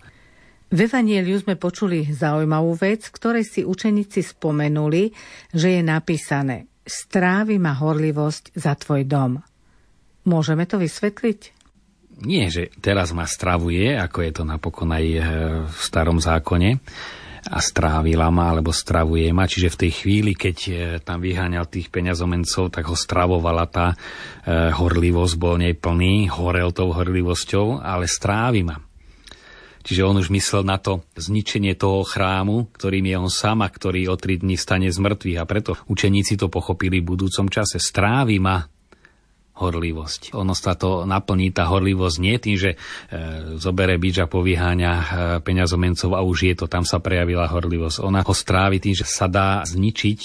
V 0.69 0.85
Evanieliu 0.85 1.41
sme 1.41 1.57
počuli 1.57 2.05
zaujímavú 2.05 2.77
vec, 2.77 3.09
ktorej 3.09 3.41
si 3.41 3.61
učeníci 3.65 4.21
spomenuli, 4.21 5.09
že 5.49 5.77
je 5.77 5.81
napísané 5.81 6.69
Strávi 6.89 7.61
ma 7.61 7.77
horlivosť 7.77 8.57
za 8.57 8.73
tvoj 8.73 9.05
dom. 9.05 9.37
Môžeme 10.25 10.65
to 10.65 10.81
vysvetliť? 10.81 11.39
Nie, 12.25 12.49
že 12.49 12.73
teraz 12.81 13.13
ma 13.13 13.29
stravuje, 13.29 13.93
ako 13.93 14.17
je 14.25 14.31
to 14.33 14.43
napokon 14.43 14.89
aj 14.91 15.05
e, 15.05 15.19
v 15.69 15.79
starom 15.79 16.17
zákone, 16.17 16.81
a 17.47 17.59
strávila 17.63 18.27
ma, 18.27 18.51
alebo 18.51 18.75
stravuje 18.75 19.31
ma. 19.31 19.47
Čiže 19.47 19.71
v 19.71 19.79
tej 19.85 19.91
chvíli, 20.03 20.31
keď 20.35 20.57
e, 20.67 20.71
tam 20.99 21.23
vyháňal 21.23 21.71
tých 21.71 21.87
peňazomencov, 21.87 22.73
tak 22.73 22.89
ho 22.89 22.97
stravovala 22.97 23.65
tá 23.71 23.93
e, 23.93 23.95
horlivosť, 24.75 25.35
bol 25.39 25.55
nej 25.61 25.77
plný, 25.77 26.27
horel 26.27 26.75
tou 26.75 26.91
horlivosťou, 26.91 27.79
ale 27.79 28.09
strávi 28.09 28.61
ma. 28.67 28.88
Čiže 29.83 30.05
on 30.05 30.19
už 30.19 30.29
myslel 30.31 30.67
na 30.67 30.75
to 30.75 31.07
zničenie 31.15 31.73
toho 31.73 32.03
chrámu, 32.03 32.67
ktorým 32.75 33.05
je 33.07 33.15
on 33.15 33.31
sám 33.31 33.63
ktorý 33.63 34.11
o 34.11 34.15
tri 34.19 34.39
dní 34.39 34.59
stane 34.59 34.91
z 34.91 34.99
mŕtvych. 34.99 35.39
A 35.39 35.47
preto 35.47 35.79
učeníci 35.87 36.35
to 36.35 36.51
pochopili 36.51 36.99
v 36.99 37.09
budúcom 37.15 37.47
čase. 37.47 37.79
Strávi 37.79 38.37
ma 38.39 38.63
horlivosť. 39.59 40.31
Ono 40.39 40.55
sa 40.55 40.79
to 40.79 41.03
naplní, 41.03 41.51
tá 41.51 41.67
horlivosť 41.67 42.17
nie 42.23 42.35
tým, 42.39 42.55
že 42.55 42.71
e, 42.73 42.77
zobere 43.59 43.99
bič 43.99 44.23
a 44.23 44.31
povyháňa 44.31 44.93
e, 44.95 45.05
peňazomencov 45.43 46.15
a 46.15 46.23
už 46.23 46.37
je 46.47 46.55
to, 46.55 46.71
tam 46.71 46.87
sa 46.87 47.03
prejavila 47.03 47.51
horlivosť. 47.51 47.99
Ona 47.99 48.23
ho 48.23 48.33
strávi 48.33 48.79
tým, 48.79 48.95
že 48.95 49.03
sa 49.03 49.27
dá 49.27 49.59
zničiť, 49.67 50.21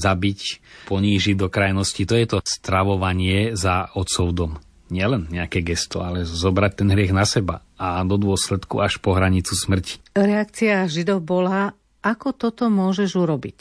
zabiť, 0.00 0.40
ponížiť 0.88 1.36
do 1.36 1.52
krajnosti. 1.52 2.02
To 2.08 2.14
je 2.16 2.26
to 2.26 2.38
stravovanie 2.40 3.52
za 3.52 3.92
otcov 3.92 4.32
dom 4.32 4.52
nielen 4.90 5.30
nejaké 5.30 5.64
gesto, 5.64 6.02
ale 6.02 6.26
zobrať 6.26 6.84
ten 6.84 6.88
hriech 6.92 7.14
na 7.14 7.24
seba 7.24 7.62
a 7.80 8.02
do 8.04 8.20
dôsledku 8.20 8.82
až 8.82 8.98
po 8.98 9.16
hranicu 9.16 9.56
smrti. 9.56 10.02
Reakcia 10.14 10.84
Židov 10.90 11.24
bola, 11.24 11.72
ako 12.04 12.36
toto 12.36 12.68
môžeš 12.68 13.16
urobiť? 13.16 13.58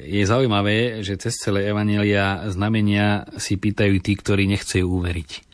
Je 0.00 0.22
zaujímavé, 0.22 1.04
že 1.04 1.18
cez 1.20 1.36
celé 1.36 1.66
evanelia 1.68 2.48
znamenia 2.48 3.28
si 3.36 3.58
pýtajú 3.58 4.00
tí, 4.00 4.16
ktorí 4.16 4.48
nechcejú 4.48 4.86
uveriť. 4.86 5.50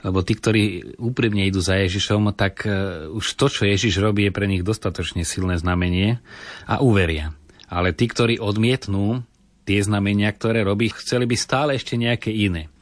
Lebo 0.00 0.24
tí, 0.24 0.32
ktorí 0.32 0.62
úprimne 0.96 1.44
idú 1.44 1.60
za 1.60 1.76
Ježišom, 1.76 2.32
tak 2.32 2.64
e, 2.64 3.08
už 3.12 3.36
to, 3.36 3.52
čo 3.52 3.68
Ježiš 3.68 4.00
robí, 4.00 4.24
je 4.28 4.32
pre 4.32 4.48
nich 4.48 4.64
dostatočne 4.64 5.28
silné 5.28 5.60
znamenie 5.60 6.24
a 6.64 6.80
uveria. 6.80 7.36
Ale 7.68 7.92
tí, 7.92 8.08
ktorí 8.08 8.40
odmietnú 8.40 9.24
tie 9.68 9.80
znamenia, 9.84 10.32
ktoré 10.32 10.64
robí, 10.64 10.88
chceli 10.96 11.28
by 11.28 11.36
stále 11.36 11.70
ešte 11.76 12.00
nejaké 12.00 12.32
iné. 12.32 12.72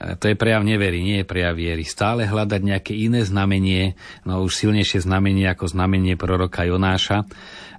To 0.00 0.24
je 0.32 0.32
prejav 0.32 0.64
nevery, 0.64 1.04
nie 1.04 1.20
je 1.20 1.28
prejav 1.28 1.52
viery. 1.52 1.84
Stále 1.84 2.24
hľadať 2.24 2.60
nejaké 2.64 2.96
iné 2.96 3.20
znamenie, 3.20 4.00
no 4.24 4.40
už 4.40 4.56
silnejšie 4.56 5.04
znamenie 5.04 5.44
ako 5.52 5.68
znamenie 5.68 6.16
proroka 6.16 6.64
Jonáša. 6.64 7.20
E, 7.20 7.26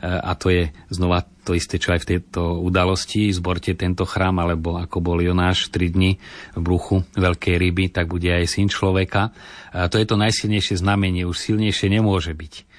a 0.06 0.38
to 0.38 0.54
je 0.54 0.70
znova 0.94 1.26
to 1.42 1.58
isté, 1.58 1.82
čo 1.82 1.98
aj 1.98 2.06
v 2.06 2.10
tejto 2.14 2.62
udalosti. 2.62 3.34
Zborte 3.34 3.74
tento 3.74 4.06
chrám, 4.06 4.38
alebo 4.38 4.78
ako 4.78 5.02
bol 5.02 5.18
Jonáš 5.18 5.74
3 5.74 5.98
dni 5.98 6.12
v 6.54 6.62
bruchu 6.62 7.02
veľkej 7.18 7.56
ryby, 7.58 7.90
tak 7.90 8.06
bude 8.06 8.30
aj 8.30 8.46
syn 8.46 8.70
človeka. 8.70 9.34
A 9.74 9.90
to 9.90 9.98
je 9.98 10.06
to 10.06 10.14
najsilnejšie 10.14 10.78
znamenie, 10.78 11.26
už 11.26 11.42
silnejšie 11.42 11.90
nemôže 11.90 12.38
byť. 12.38 12.71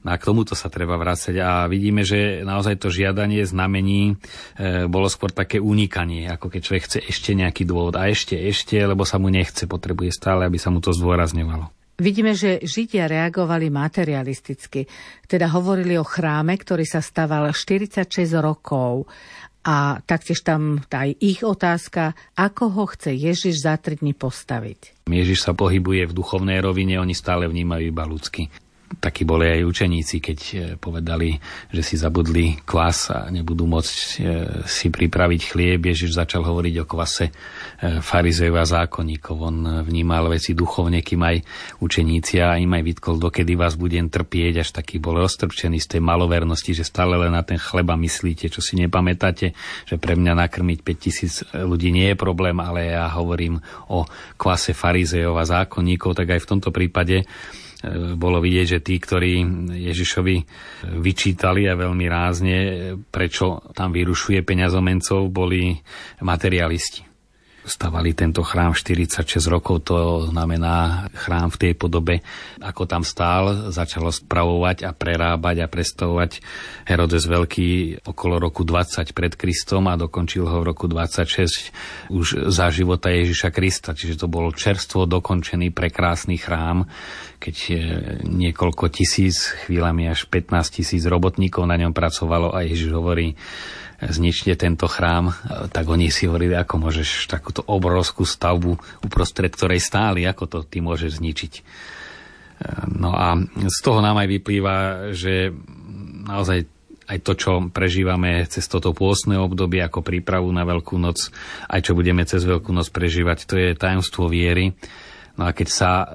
No 0.00 0.16
a 0.16 0.16
k 0.16 0.32
tomuto 0.32 0.56
sa 0.56 0.72
treba 0.72 0.96
vrácať. 0.96 1.36
A 1.44 1.68
vidíme, 1.68 2.08
že 2.08 2.40
naozaj 2.40 2.80
to 2.80 2.88
žiadanie 2.88 3.44
znamení 3.44 4.16
e, 4.56 4.88
bolo 4.88 5.12
skôr 5.12 5.28
také 5.28 5.60
unikanie, 5.60 6.24
ako 6.24 6.48
keď 6.48 6.60
človek 6.64 6.84
chce 6.88 6.98
ešte 7.04 7.30
nejaký 7.36 7.68
dôvod. 7.68 8.00
A 8.00 8.08
ešte, 8.08 8.32
ešte, 8.32 8.80
lebo 8.80 9.04
sa 9.04 9.20
mu 9.20 9.28
nechce, 9.28 9.68
potrebuje 9.68 10.16
stále, 10.16 10.48
aby 10.48 10.56
sa 10.56 10.72
mu 10.72 10.80
to 10.80 10.96
zdôrazňovalo. 10.96 11.68
Vidíme, 12.00 12.32
že 12.32 12.64
Židia 12.64 13.12
reagovali 13.12 13.68
materialisticky, 13.68 14.88
teda 15.28 15.52
hovorili 15.52 16.00
o 16.00 16.04
chráme, 16.08 16.56
ktorý 16.56 16.88
sa 16.88 17.04
staval 17.04 17.52
46 17.52 18.08
rokov. 18.40 19.04
A 19.60 20.00
taktiež 20.08 20.40
tam 20.40 20.80
aj 20.88 21.20
ich 21.20 21.44
otázka, 21.44 22.16
ako 22.40 22.72
ho 22.72 22.84
chce 22.88 23.12
Ježiš 23.12 23.68
za 23.68 23.76
tri 23.76 24.00
dní 24.00 24.16
postaviť. 24.16 25.04
Ježiš 25.12 25.44
sa 25.44 25.52
pohybuje 25.52 26.08
v 26.08 26.16
duchovnej 26.16 26.64
rovine, 26.64 26.96
oni 26.96 27.12
stále 27.12 27.44
vnímajú 27.44 27.84
iba 27.92 28.08
ľudsky 28.08 28.48
takí 29.00 29.24
boli 29.24 29.48
aj 29.48 29.64
učeníci, 29.64 30.16
keď 30.20 30.38
e, 30.52 30.56
povedali, 30.76 31.40
že 31.72 31.80
si 31.80 31.96
zabudli 31.96 32.60
kvas 32.60 33.08
a 33.08 33.32
nebudú 33.32 33.64
môcť 33.64 33.96
e, 33.96 34.08
si 34.68 34.92
pripraviť 34.92 35.40
chlieb. 35.56 35.80
Ježiš 35.80 36.20
začal 36.20 36.44
hovoriť 36.44 36.74
o 36.84 36.86
kvase 36.86 37.32
e, 37.32 37.32
farizejov 38.04 38.60
a 38.60 38.68
zákonníkov. 38.68 39.36
On 39.40 39.56
vnímal 39.80 40.28
veci 40.28 40.52
duchovne, 40.52 41.00
kým 41.00 41.24
aj 41.24 41.36
učeníci 41.80 42.44
a 42.44 42.60
im 42.60 42.70
aj 42.76 42.84
vytkol, 42.84 43.16
dokedy 43.16 43.56
vás 43.56 43.80
budem 43.80 44.12
trpieť, 44.12 44.60
až 44.60 44.76
taký 44.76 45.00
bol 45.00 45.16
ostrpčený 45.24 45.80
z 45.80 45.96
tej 45.96 46.00
malovernosti, 46.04 46.76
že 46.76 46.84
stále 46.84 47.16
len 47.16 47.32
na 47.32 47.40
ten 47.40 47.56
chleba 47.56 47.96
myslíte, 47.96 48.52
čo 48.52 48.60
si 48.60 48.76
nepamätáte, 48.76 49.56
že 49.88 49.96
pre 49.96 50.12
mňa 50.12 50.36
nakrmiť 50.46 50.78
5000 50.84 51.64
ľudí 51.64 51.88
nie 51.88 52.12
je 52.12 52.20
problém, 52.20 52.60
ale 52.60 52.92
ja 52.92 53.08
hovorím 53.16 53.64
o 53.88 54.04
kvase 54.36 54.76
farizejov 54.76 55.40
a 55.40 55.48
zákonníkov, 55.48 56.12
tak 56.12 56.36
aj 56.36 56.44
v 56.44 56.50
tomto 56.52 56.68
prípade 56.68 57.24
bolo 58.16 58.38
vidieť, 58.44 58.66
že 58.76 58.84
tí, 58.84 59.00
ktorí 59.00 59.40
Ježišovi 59.72 60.36
vyčítali 61.00 61.66
a 61.66 61.74
veľmi 61.74 62.06
rázne, 62.06 62.56
prečo 63.08 63.60
tam 63.72 63.90
vyrušuje 63.92 64.44
peňazomencov, 64.44 65.32
boli 65.32 65.74
materialisti 66.20 67.09
stavali 67.64 68.16
tento 68.16 68.40
chrám 68.40 68.72
46 68.72 69.26
rokov, 69.52 69.84
to 69.88 70.28
znamená 70.32 71.08
chrám 71.12 71.52
v 71.52 71.60
tej 71.60 71.72
podobe, 71.76 72.24
ako 72.60 72.88
tam 72.88 73.02
stál, 73.04 73.72
začalo 73.72 74.08
spravovať 74.08 74.88
a 74.88 74.90
prerábať 74.96 75.56
a 75.64 75.70
prestavovať 75.70 76.40
Herodes 76.88 77.28
Veľký 77.28 78.02
okolo 78.08 78.40
roku 78.40 78.64
20 78.64 79.12
pred 79.12 79.32
Kristom 79.36 79.92
a 79.92 80.00
dokončil 80.00 80.48
ho 80.48 80.64
v 80.64 80.68
roku 80.72 80.88
26 80.88 82.12
už 82.12 82.48
za 82.48 82.72
života 82.72 83.12
Ježiša 83.12 83.52
Krista. 83.52 83.92
Čiže 83.92 84.24
to 84.24 84.26
bol 84.26 84.48
čerstvo 84.56 85.04
dokončený 85.04 85.72
prekrásny 85.72 86.40
chrám, 86.40 86.88
keď 87.40 87.56
niekoľko 88.24 88.88
tisíc, 88.92 89.52
chvíľami 89.68 90.08
až 90.08 90.28
15 90.28 90.80
tisíc 90.80 91.02
robotníkov 91.04 91.64
na 91.68 91.76
ňom 91.76 91.92
pracovalo 91.92 92.52
a 92.52 92.64
Ježiš 92.64 92.92
hovorí, 92.92 93.36
zničte 94.00 94.56
tento 94.56 94.88
chrám, 94.88 95.36
tak 95.68 95.84
oni 95.84 96.08
si 96.08 96.24
hovorili, 96.24 96.56
ako 96.56 96.88
môžeš 96.88 97.28
takúto 97.28 97.60
obrovskú 97.68 98.24
stavbu, 98.24 98.80
uprostred 99.04 99.52
ktorej 99.52 99.84
stáli, 99.84 100.24
ako 100.24 100.44
to 100.48 100.58
ty 100.64 100.80
môžeš 100.80 101.20
zničiť. 101.20 101.52
No 102.96 103.12
a 103.12 103.36
z 103.44 103.78
toho 103.80 104.00
nám 104.00 104.20
aj 104.20 104.28
vyplýva, 104.28 104.76
že 105.16 105.52
naozaj 106.24 106.68
aj 107.10 107.18
to, 107.26 107.32
čo 107.34 107.52
prežívame 107.74 108.46
cez 108.46 108.70
toto 108.70 108.94
pôstne 108.94 109.34
obdobie 109.34 109.82
ako 109.82 110.06
prípravu 110.06 110.46
na 110.54 110.62
Veľkú 110.62 110.94
noc, 110.94 111.34
aj 111.66 111.80
čo 111.82 111.98
budeme 111.98 112.22
cez 112.22 112.46
Veľkú 112.46 112.70
noc 112.70 112.86
prežívať, 112.94 113.50
to 113.50 113.58
je 113.58 113.74
tajomstvo 113.74 114.30
viery 114.30 114.78
No 115.38 115.46
a 115.46 115.54
keď 115.54 115.68
sa 115.70 115.90
e, 116.02 116.06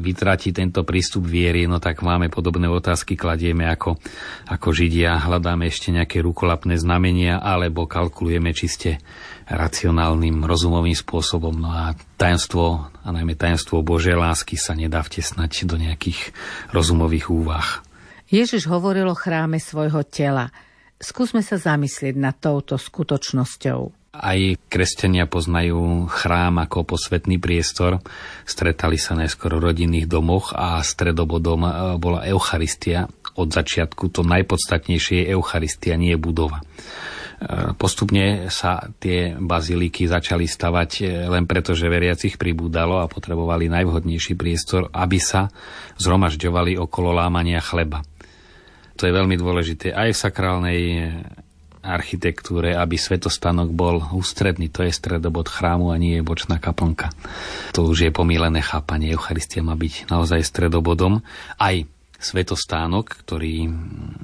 vytratí 0.00 0.54
tento 0.54 0.86
prístup 0.86 1.26
viery, 1.26 1.66
no 1.66 1.82
tak 1.82 2.00
máme 2.00 2.30
podobné 2.30 2.70
otázky, 2.70 3.18
kladieme 3.18 3.66
ako, 3.66 3.98
ako 4.48 4.68
Židia, 4.70 5.18
hľadáme 5.18 5.66
ešte 5.66 5.90
nejaké 5.90 6.22
rukolapné 6.22 6.78
znamenia, 6.78 7.42
alebo 7.42 7.90
kalkulujeme 7.90 8.54
čiste 8.54 9.02
racionálnym, 9.50 10.46
rozumovým 10.46 10.94
spôsobom. 10.94 11.58
No 11.58 11.74
a 11.74 11.92
tajemstvo, 12.16 12.88
a 13.02 13.08
najmä 13.10 13.34
tajemstvo 13.34 13.82
Božej 13.82 14.14
lásky 14.14 14.54
sa 14.54 14.78
nedá 14.78 15.02
vtesnať 15.02 15.66
do 15.66 15.74
nejakých 15.76 16.30
rozumových 16.70 17.28
úvah. 17.28 17.82
Ježiš 18.30 18.70
hovoril 18.70 19.10
o 19.10 19.18
chráme 19.18 19.58
svojho 19.58 20.06
tela. 20.06 20.54
Skúsme 21.02 21.42
sa 21.42 21.58
zamyslieť 21.58 22.14
nad 22.14 22.38
touto 22.38 22.78
skutočnosťou. 22.78 23.99
Aj 24.10 24.58
kresťania 24.66 25.30
poznajú 25.30 26.10
chrám 26.10 26.58
ako 26.66 26.82
posvetný 26.82 27.38
priestor. 27.38 28.02
Stretali 28.42 28.98
sa 28.98 29.14
najskôr 29.14 29.54
v 29.54 29.70
rodinných 29.70 30.10
domoch 30.10 30.50
a 30.50 30.82
stredobodom 30.82 31.62
e, 31.62 31.70
bola 31.94 32.26
Eucharistia. 32.26 33.06
Od 33.38 33.54
začiatku 33.54 34.10
to 34.10 34.26
najpodstatnejšie 34.26 35.22
je 35.22 35.30
Eucharistia, 35.30 35.94
nie 35.94 36.18
budova. 36.18 36.58
E, 36.58 36.64
postupne 37.78 38.50
sa 38.50 38.82
tie 38.98 39.38
baziliky 39.38 40.10
začali 40.10 40.42
stavať 40.42 40.90
e, 40.98 41.02
len 41.30 41.46
preto, 41.46 41.78
že 41.78 41.86
veriacich 41.86 42.34
pribúdalo 42.34 42.98
a 42.98 43.06
potrebovali 43.06 43.70
najvhodnejší 43.70 44.34
priestor, 44.34 44.90
aby 44.90 45.22
sa 45.22 45.54
zhromažďovali 46.02 46.74
okolo 46.82 47.14
lámania 47.14 47.62
chleba. 47.62 48.02
To 48.98 49.06
je 49.06 49.14
veľmi 49.14 49.38
dôležité 49.38 49.94
aj 49.94 50.08
v 50.12 50.18
sakrálnej 50.18 50.80
architektúre, 51.80 52.76
aby 52.76 53.00
svetostánok 53.00 53.68
bol 53.72 54.04
ústredný, 54.12 54.68
to 54.68 54.84
je 54.84 54.92
stredobod 54.92 55.48
chrámu 55.48 55.92
a 55.92 55.96
nie 55.96 56.20
je 56.20 56.26
bočná 56.26 56.60
kaplnka. 56.60 57.12
To 57.72 57.88
už 57.88 58.08
je 58.08 58.12
pomílené 58.12 58.60
chápanie. 58.60 59.12
Eucharistia 59.12 59.64
má 59.64 59.72
byť 59.74 60.12
naozaj 60.12 60.44
stredobodom. 60.44 61.24
Aj 61.56 61.76
svetostánok, 62.20 63.24
ktorý 63.24 63.72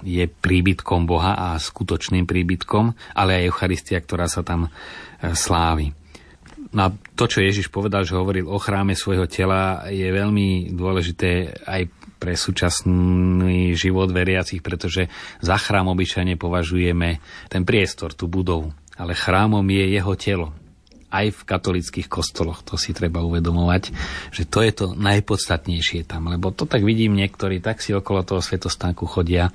je 0.04 0.28
príbytkom 0.28 1.08
Boha 1.08 1.32
a 1.32 1.56
skutočným 1.56 2.28
príbytkom, 2.28 2.92
ale 3.16 3.40
aj 3.40 3.46
Eucharistia, 3.48 3.98
ktorá 4.04 4.28
sa 4.28 4.44
tam 4.44 4.68
e, 4.68 4.70
slávi. 5.32 5.96
No 6.76 6.80
a 6.84 6.88
to, 6.92 7.24
čo 7.24 7.40
Ježiš 7.40 7.72
povedal, 7.72 8.04
že 8.04 8.12
hovoril 8.12 8.44
o 8.44 8.60
chráme 8.60 8.92
svojho 8.92 9.24
tela, 9.24 9.88
je 9.88 10.04
veľmi 10.12 10.76
dôležité 10.76 11.56
aj 11.64 11.88
pre 12.16 12.34
súčasný 12.34 13.76
život 13.76 14.08
veriacich, 14.08 14.64
pretože 14.64 15.12
za 15.44 15.56
chrám 15.60 15.92
obyčajne 15.92 16.40
považujeme 16.40 17.20
ten 17.52 17.62
priestor, 17.62 18.16
tú 18.16 18.26
budovu. 18.26 18.72
Ale 18.96 19.12
chrámom 19.12 19.64
je 19.68 19.84
jeho 19.92 20.14
telo. 20.16 20.48
Aj 21.06 21.22
v 21.22 21.38
katolických 21.46 22.10
kostoloch, 22.10 22.66
to 22.66 22.74
si 22.74 22.90
treba 22.90 23.22
uvedomovať, 23.22 23.94
že 24.34 24.42
to 24.42 24.58
je 24.60 24.72
to 24.74 24.86
najpodstatnejšie 24.98 26.02
tam, 26.02 26.28
lebo 26.28 26.50
to 26.50 26.66
tak 26.66 26.82
vidím 26.82 27.14
niektorí, 27.14 27.62
tak 27.62 27.78
si 27.78 27.94
okolo 27.94 28.26
toho 28.26 28.42
svetostánku 28.42 29.06
chodia, 29.06 29.48
e, 29.48 29.52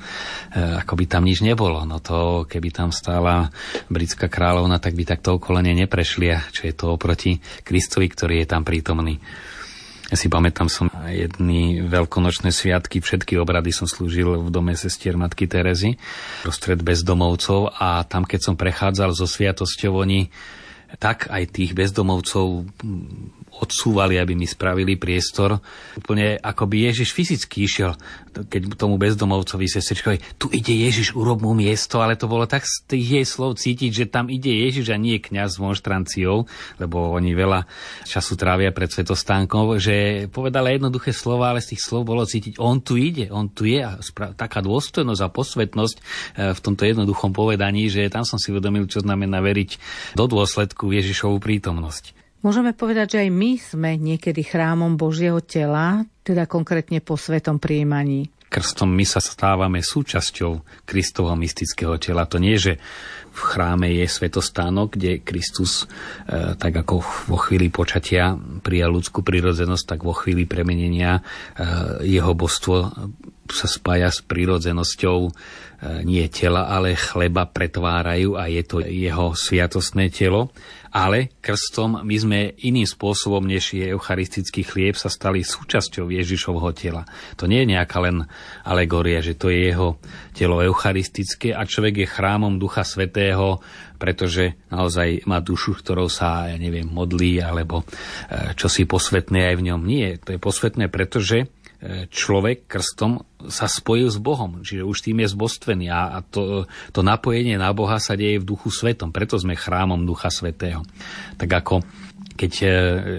ako 0.79 0.95
by 0.95 1.05
tam 1.11 1.27
nič 1.27 1.43
nebolo. 1.43 1.83
No 1.83 1.99
to, 1.99 2.47
keby 2.47 2.71
tam 2.71 2.89
stála 2.95 3.51
britská 3.91 4.31
kráľovna, 4.31 4.79
tak 4.79 4.95
by 4.95 5.03
takto 5.03 5.37
okolenie 5.37 5.75
neprešli, 5.75 6.31
čo 6.55 6.71
je 6.71 6.73
to 6.73 6.95
oproti 6.95 7.43
Kristovi, 7.67 8.07
ktorý 8.07 8.41
je 8.41 8.47
tam 8.47 8.63
prítomný. 8.63 9.19
Ja 10.11 10.19
si 10.19 10.27
pamätám, 10.27 10.67
som 10.67 10.91
jedný 11.07 11.87
veľkonočné 11.87 12.51
sviatky, 12.51 12.99
všetky 12.99 13.39
obrady 13.39 13.71
som 13.71 13.87
slúžil 13.87 14.43
v 14.43 14.51
dome 14.51 14.75
sestier 14.75 15.15
Matky 15.15 15.47
Terezy, 15.47 15.95
prostred 16.43 16.83
bezdomovcov 16.83 17.71
a 17.79 18.03
tam, 18.03 18.27
keď 18.27 18.51
som 18.51 18.59
prechádzal 18.59 19.15
so 19.15 19.23
sviatosťou, 19.23 20.03
oni 20.03 20.27
tak 20.99 21.31
aj 21.31 21.55
tých 21.55 21.71
bezdomovcov 21.71 22.67
odsúvali, 23.59 24.15
aby 24.15 24.33
mi 24.33 24.47
spravili 24.47 24.95
priestor. 24.95 25.59
Úplne 25.99 26.39
ako 26.39 26.63
by 26.71 26.87
Ježiš 26.87 27.11
fyzicky 27.11 27.67
išiel, 27.67 27.93
keď 28.31 28.79
tomu 28.79 28.95
bezdomovcovi 28.95 29.67
sestričkovi, 29.67 30.39
tu 30.39 30.47
ide 30.55 30.71
Ježiš, 30.71 31.13
urob 31.13 31.43
mu 31.43 31.51
miesto, 31.51 31.99
ale 31.99 32.15
to 32.15 32.31
bolo 32.31 32.47
tak 32.47 32.63
z 32.63 32.87
tých 32.87 33.07
jej 33.19 33.25
slov 33.27 33.59
cítiť, 33.59 33.91
že 33.91 34.05
tam 34.07 34.31
ide 34.31 34.49
Ježiš 34.49 34.95
a 34.95 34.97
nie 34.97 35.19
kňaz 35.19 35.59
s 35.59 35.61
monštranciou, 35.61 36.47
lebo 36.79 37.11
oni 37.11 37.35
veľa 37.35 37.67
času 38.07 38.39
trávia 38.39 38.71
pred 38.71 38.87
svetostánkom, 38.87 39.77
že 39.77 40.27
povedala 40.31 40.71
jednoduché 40.71 41.11
slova, 41.11 41.51
ale 41.51 41.59
z 41.59 41.75
tých 41.75 41.83
slov 41.83 42.07
bolo 42.07 42.23
cítiť, 42.23 42.55
on 42.57 42.79
tu 42.79 42.95
ide, 42.95 43.27
on 43.29 43.51
tu 43.51 43.67
je 43.67 43.83
a 43.83 43.99
spra- 43.99 44.31
taká 44.31 44.63
dôstojnosť 44.63 45.21
a 45.21 45.33
posvetnosť 45.33 45.95
e, 45.99 46.01
v 46.55 46.59
tomto 46.63 46.87
jednoduchom 46.87 47.35
povedaní, 47.35 47.91
že 47.91 48.07
tam 48.07 48.23
som 48.23 48.39
si 48.39 48.55
uvedomil, 48.55 48.87
čo 48.87 49.03
znamená 49.03 49.43
veriť 49.43 49.77
do 50.15 50.25
dôsledku 50.25 50.89
Ježišovu 50.95 51.43
prítomnosť. 51.43 52.21
Môžeme 52.41 52.73
povedať, 52.73 53.17
že 53.17 53.21
aj 53.25 53.29
my 53.29 53.51
sme 53.61 53.91
niekedy 54.01 54.41
chrámom 54.41 54.97
Božieho 54.97 55.45
tela, 55.45 56.09
teda 56.25 56.49
konkrétne 56.49 56.97
po 56.97 57.13
svetom 57.13 57.61
príjmaní. 57.61 58.33
Krstom 58.51 58.91
my 58.91 59.05
sa 59.07 59.23
stávame 59.23 59.79
súčasťou 59.79 60.83
Kristovho 60.83 61.31
mystického 61.39 61.95
tela. 62.01 62.27
To 62.27 62.35
nie, 62.35 62.59
že 62.59 62.83
v 63.31 63.41
chráme 63.47 63.87
je 63.95 64.03
svetostánok, 64.03 64.99
kde 64.99 65.23
Kristus, 65.23 65.87
e, 66.27 66.57
tak 66.59 66.83
ako 66.83 66.99
vo 67.31 67.37
chvíli 67.39 67.71
počatia 67.71 68.35
prijal 68.35 68.91
ľudskú 68.91 69.23
prirodzenosť, 69.23 69.95
tak 69.95 69.99
vo 70.03 70.11
chvíli 70.11 70.43
premenenia 70.43 71.23
e, 71.55 72.11
jeho 72.11 72.35
božstvo 72.35 72.91
sa 73.47 73.67
spája 73.71 74.11
s 74.11 74.19
prirodzenosťou 74.19 75.19
e, 75.23 75.31
nie 76.03 76.27
tela, 76.27 76.67
ale 76.67 76.99
chleba 76.99 77.47
pretvárajú 77.47 78.35
a 78.35 78.51
je 78.51 78.63
to 78.67 78.83
jeho 78.83 79.31
sviatostné 79.31 80.11
telo 80.11 80.51
ale 80.91 81.31
krstom 81.39 82.03
my 82.03 82.15
sme 82.19 82.39
iným 82.67 82.83
spôsobom, 82.83 83.47
než 83.47 83.71
je 83.71 83.87
eucharistický 83.95 84.67
chlieb, 84.67 84.99
sa 84.99 85.07
stali 85.07 85.39
súčasťou 85.39 86.11
Ježišovho 86.11 86.69
tela. 86.75 87.07
To 87.39 87.47
nie 87.47 87.63
je 87.63 87.71
nejaká 87.73 87.97
len 88.03 88.27
alegória, 88.67 89.23
že 89.23 89.39
to 89.39 89.47
je 89.47 89.71
jeho 89.71 89.95
telo 90.35 90.59
eucharistické 90.59 91.55
a 91.55 91.63
človek 91.63 92.03
je 92.03 92.11
chrámom 92.11 92.59
Ducha 92.59 92.83
Svetého, 92.83 93.63
pretože 93.95 94.57
naozaj 94.73 95.23
má 95.29 95.39
dušu, 95.39 95.77
ktorou 95.79 96.09
sa, 96.09 96.49
ja 96.49 96.57
neviem, 96.57 96.89
modlí, 96.89 97.39
alebo 97.39 97.85
e, 97.85 98.51
čo 98.57 98.65
si 98.65 98.89
posvetné 98.89 99.53
aj 99.53 99.55
v 99.61 99.65
ňom. 99.71 99.81
Nie, 99.85 100.17
to 100.17 100.33
je 100.33 100.39
posvetné, 100.41 100.89
pretože 100.89 101.47
človek 102.13 102.69
krstom 102.69 103.25
sa 103.49 103.65
spojil 103.65 104.13
s 104.13 104.21
Bohom, 104.21 104.61
čiže 104.61 104.85
už 104.85 105.01
tým 105.01 105.25
je 105.25 105.33
zbostvený 105.33 105.89
a 105.89 106.21
to, 106.21 106.69
to 106.93 107.01
napojenie 107.01 107.57
na 107.57 107.73
Boha 107.73 107.97
sa 107.97 108.13
deje 108.13 108.37
v 108.37 108.47
duchu 108.53 108.69
svetom, 108.69 109.09
preto 109.09 109.33
sme 109.41 109.57
chrámom 109.57 110.05
ducha 110.05 110.29
svetého. 110.29 110.85
Tak 111.41 111.49
ako 111.49 111.81
keď 112.37 112.53
e, 112.61 112.67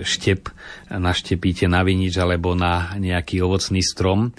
štep 0.06 0.50
naštepíte 0.94 1.66
na 1.66 1.82
vinič 1.82 2.14
alebo 2.18 2.54
na 2.54 2.94
nejaký 2.98 3.42
ovocný 3.42 3.82
strom, 3.82 4.30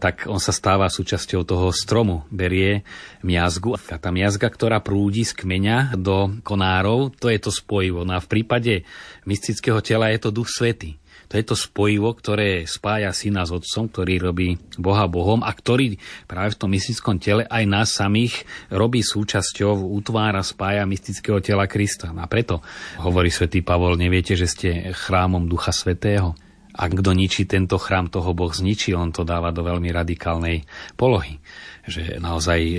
tak 0.00 0.24
on 0.24 0.40
sa 0.40 0.56
stáva 0.56 0.88
súčasťou 0.88 1.44
toho 1.44 1.68
stromu. 1.76 2.24
Berie 2.32 2.88
miazgu 3.20 3.76
a 3.76 3.96
tá 4.00 4.08
miazga, 4.08 4.48
ktorá 4.48 4.80
prúdi 4.80 5.28
z 5.28 5.36
kmeňa 5.36 6.00
do 6.00 6.40
konárov, 6.40 7.12
to 7.20 7.28
je 7.28 7.36
to 7.36 7.52
spojivo. 7.52 8.08
No 8.08 8.16
a 8.16 8.24
v 8.24 8.30
prípade 8.32 8.88
mystického 9.28 9.84
tela 9.84 10.08
je 10.08 10.18
to 10.24 10.32
duch 10.32 10.48
svety. 10.48 10.96
To 11.30 11.38
je 11.38 11.46
to 11.46 11.54
spojivo, 11.54 12.10
ktoré 12.10 12.66
spája 12.66 13.14
syna 13.14 13.46
s 13.46 13.54
otcom, 13.54 13.86
ktorý 13.86 14.18
robí 14.18 14.58
Boha 14.74 15.06
Bohom 15.06 15.46
a 15.46 15.54
ktorý 15.54 15.94
práve 16.26 16.58
v 16.58 16.58
tom 16.58 16.74
mystickom 16.74 17.22
tele 17.22 17.46
aj 17.46 17.64
nás 17.70 17.94
samých 17.94 18.42
robí 18.66 18.98
súčasťou, 18.98 19.94
utvára, 19.94 20.42
spája 20.42 20.82
mystického 20.90 21.38
tela 21.38 21.70
Krista. 21.70 22.10
A 22.10 22.26
preto 22.26 22.66
hovorí 22.98 23.30
svätý 23.30 23.62
Pavol, 23.62 23.94
neviete, 23.94 24.34
že 24.34 24.50
ste 24.50 24.90
chrámom 24.90 25.46
Ducha 25.46 25.70
Svetého. 25.70 26.34
ak 26.74 26.98
kto 26.98 27.14
ničí 27.14 27.46
tento 27.46 27.78
chrám, 27.78 28.10
toho 28.10 28.34
Boh 28.34 28.50
zničí. 28.50 28.90
On 28.98 29.14
to 29.14 29.22
dáva 29.22 29.54
do 29.54 29.62
veľmi 29.62 29.90
radikálnej 29.94 30.66
polohy. 30.98 31.38
Že 31.86 32.18
naozaj 32.18 32.60
e, 32.62 32.78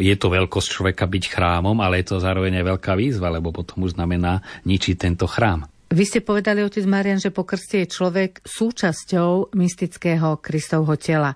je 0.00 0.14
to 0.16 0.28
veľkosť 0.32 0.68
človeka 0.72 1.04
byť 1.04 1.24
chrámom, 1.36 1.76
ale 1.84 2.00
je 2.00 2.16
to 2.16 2.16
zároveň 2.16 2.64
aj 2.64 2.68
veľká 2.76 2.92
výzva, 2.96 3.28
lebo 3.28 3.52
potom 3.52 3.84
už 3.84 3.96
znamená 3.96 4.40
ničiť 4.64 4.96
tento 4.96 5.28
chrám. 5.28 5.68
Vy 5.90 6.06
ste 6.06 6.22
povedali, 6.22 6.62
otec 6.62 6.86
Marian, 6.86 7.18
že 7.18 7.34
po 7.34 7.42
krste 7.42 7.82
je 7.82 7.90
človek 7.90 8.46
súčasťou 8.46 9.58
mystického 9.58 10.38
Kristovho 10.38 10.94
tela. 10.94 11.34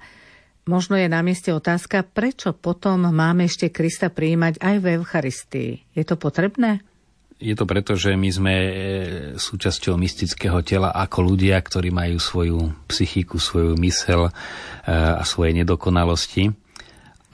Možno 0.71 0.95
je 0.95 1.11
na 1.11 1.27
mieste 1.27 1.51
otázka, 1.51 2.07
prečo 2.07 2.55
potom 2.55 3.03
máme 3.11 3.51
ešte 3.51 3.75
Krista 3.75 4.15
prijímať 4.15 4.63
aj 4.63 4.77
v 4.79 4.87
Eucharistii. 4.95 5.71
Je 5.91 6.07
to 6.07 6.15
potrebné? 6.15 6.87
Je 7.43 7.59
to 7.59 7.67
preto, 7.67 7.99
že 7.99 8.15
my 8.15 8.31
sme 8.31 8.55
e, 8.55 8.71
súčasťou 9.43 9.99
mystického 9.99 10.63
tela 10.63 10.95
ako 10.95 11.35
ľudia, 11.35 11.59
ktorí 11.59 11.91
majú 11.91 12.23
svoju 12.23 12.59
psychiku, 12.87 13.43
svoju 13.43 13.75
mysel 13.83 14.31
e, 14.31 14.33
a 14.95 15.27
svoje 15.27 15.51
nedokonalosti. 15.51 16.55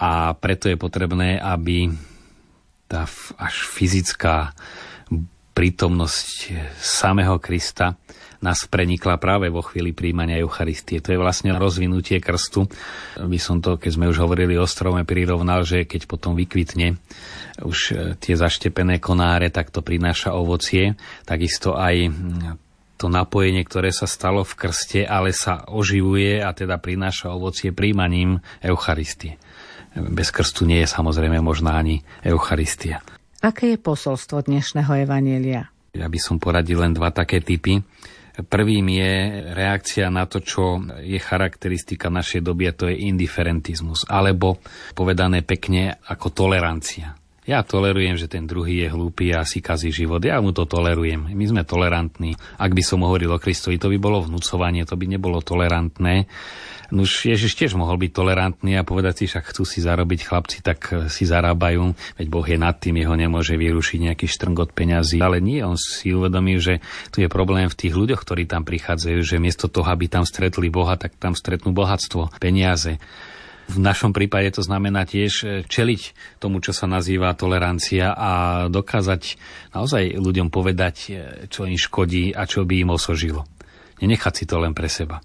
A 0.00 0.32
preto 0.40 0.72
je 0.72 0.80
potrebné, 0.80 1.36
aby 1.36 1.92
tá 2.88 3.04
až 3.36 3.54
fyzická 3.68 4.56
prítomnosť 5.60 6.56
samého 6.80 7.36
Krista 7.36 8.00
nás 8.40 8.64
prenikla 8.64 9.20
práve 9.20 9.52
vo 9.52 9.60
chvíli 9.60 9.92
príjmania 9.92 10.40
Eucharistie. 10.40 11.04
To 11.04 11.12
je 11.12 11.20
vlastne 11.20 11.52
rozvinutie 11.52 12.16
krstu. 12.16 12.64
By 13.20 13.36
som 13.36 13.60
to, 13.60 13.76
keď 13.76 13.92
sme 13.92 14.08
už 14.08 14.24
hovorili 14.24 14.56
o 14.56 14.64
strome, 14.64 15.04
prirovnal, 15.04 15.68
že 15.68 15.84
keď 15.84 16.08
potom 16.08 16.32
vykvitne 16.32 16.96
už 17.60 17.78
e, 17.92 17.94
tie 18.16 18.40
zaštepené 18.40 19.04
konáre, 19.04 19.52
tak 19.52 19.68
to 19.68 19.84
prináša 19.84 20.32
ovocie. 20.32 20.96
Takisto 21.28 21.76
aj 21.76 22.08
to 22.96 23.12
napojenie, 23.12 23.60
ktoré 23.60 23.92
sa 23.92 24.08
stalo 24.08 24.40
v 24.40 24.56
krste, 24.56 25.04
ale 25.04 25.36
sa 25.36 25.68
oživuje 25.68 26.40
a 26.40 26.56
teda 26.56 26.80
prináša 26.80 27.36
ovocie 27.36 27.76
príjmaním 27.76 28.40
Eucharistie. 28.64 29.36
Bez 29.92 30.32
krstu 30.32 30.64
nie 30.64 30.80
je 30.80 30.88
samozrejme 30.88 31.44
možná 31.44 31.76
ani 31.76 32.00
Eucharistia. 32.24 33.04
Aké 33.40 33.72
je 33.72 33.80
posolstvo 33.80 34.44
dnešného 34.44 35.08
Evanielia? 35.08 35.72
Ja 35.96 36.12
by 36.12 36.18
som 36.20 36.36
poradil 36.36 36.76
len 36.76 36.92
dva 36.92 37.08
také 37.08 37.40
typy. 37.40 37.80
Prvým 38.36 38.84
je 38.92 39.12
reakcia 39.56 40.12
na 40.12 40.28
to, 40.28 40.44
čo 40.44 40.76
je 41.00 41.16
charakteristika 41.16 42.12
našej 42.12 42.44
doby 42.44 42.68
a 42.68 42.76
to 42.76 42.92
je 42.92 43.00
indiferentizmus, 43.08 44.04
alebo 44.12 44.60
povedané 44.92 45.40
pekne 45.40 45.96
ako 46.04 46.36
tolerancia. 46.36 47.16
Ja 47.48 47.64
tolerujem, 47.64 48.20
že 48.20 48.28
ten 48.28 48.44
druhý 48.44 48.84
je 48.84 48.92
hlúpy 48.92 49.32
a 49.32 49.48
si 49.48 49.64
kazí 49.64 49.88
život. 49.88 50.20
Ja 50.20 50.36
mu 50.44 50.52
to 50.52 50.68
tolerujem. 50.68 51.32
My 51.32 51.44
sme 51.48 51.62
tolerantní. 51.64 52.36
Ak 52.60 52.76
by 52.76 52.82
som 52.84 53.00
hovoril 53.08 53.32
o 53.32 53.40
Kristovi, 53.40 53.80
to 53.80 53.88
by 53.88 53.96
bolo 53.96 54.20
vnúcovanie, 54.20 54.84
to 54.84 55.00
by 55.00 55.08
nebolo 55.08 55.40
tolerantné. 55.40 56.28
Nuž 56.90 57.22
Ježiš 57.22 57.54
tiež 57.54 57.78
mohol 57.78 58.02
byť 58.02 58.10
tolerantný 58.10 58.74
a 58.74 58.82
povedať 58.82 59.22
si, 59.22 59.24
však 59.30 59.54
chcú 59.54 59.62
si 59.62 59.78
zarobiť 59.78 60.26
chlapci, 60.26 60.58
tak 60.58 60.78
eh, 60.90 61.06
si 61.06 61.22
zarábajú, 61.22 61.94
veď 62.18 62.26
Boh 62.26 62.46
je 62.46 62.58
nad 62.58 62.74
tým, 62.74 62.98
jeho 62.98 63.14
nemôže 63.14 63.54
vyrušiť 63.54 63.98
nejaký 64.10 64.26
štrngot 64.26 64.74
peňazí. 64.74 65.22
Ale 65.22 65.38
nie, 65.38 65.62
on 65.62 65.78
si 65.78 66.10
uvedomil, 66.10 66.58
že 66.58 66.82
tu 67.14 67.22
je 67.22 67.30
problém 67.30 67.70
v 67.70 67.78
tých 67.78 67.94
ľuďoch, 67.94 68.26
ktorí 68.26 68.50
tam 68.50 68.66
prichádzajú, 68.66 69.18
že 69.22 69.38
miesto 69.38 69.70
toho, 69.70 69.86
aby 69.86 70.10
tam 70.10 70.26
stretli 70.26 70.66
Boha, 70.66 70.98
tak 70.98 71.14
tam 71.14 71.38
stretnú 71.38 71.70
bohatstvo, 71.70 72.34
peniaze. 72.42 72.98
V 73.70 73.78
našom 73.78 74.10
prípade 74.10 74.50
to 74.50 74.66
znamená 74.66 75.06
tiež 75.06 75.32
eh, 75.46 75.48
čeliť 75.62 76.02
tomu, 76.42 76.58
čo 76.58 76.74
sa 76.74 76.90
nazýva 76.90 77.30
tolerancia 77.38 78.10
a 78.10 78.30
dokázať 78.66 79.38
naozaj 79.78 80.18
ľuďom 80.18 80.50
povedať, 80.50 80.96
eh, 81.06 81.14
čo 81.46 81.70
im 81.70 81.78
škodí 81.78 82.34
a 82.34 82.50
čo 82.50 82.66
by 82.66 82.82
im 82.82 82.90
osožilo. 82.90 83.46
Nenechať 84.02 84.42
si 84.42 84.44
to 84.50 84.58
len 84.58 84.74
pre 84.74 84.90
seba. 84.90 85.22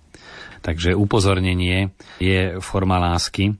Takže 0.65 0.97
upozornenie 0.97 1.93
je 2.17 2.57
forma 2.57 2.97
lásky, 2.97 3.53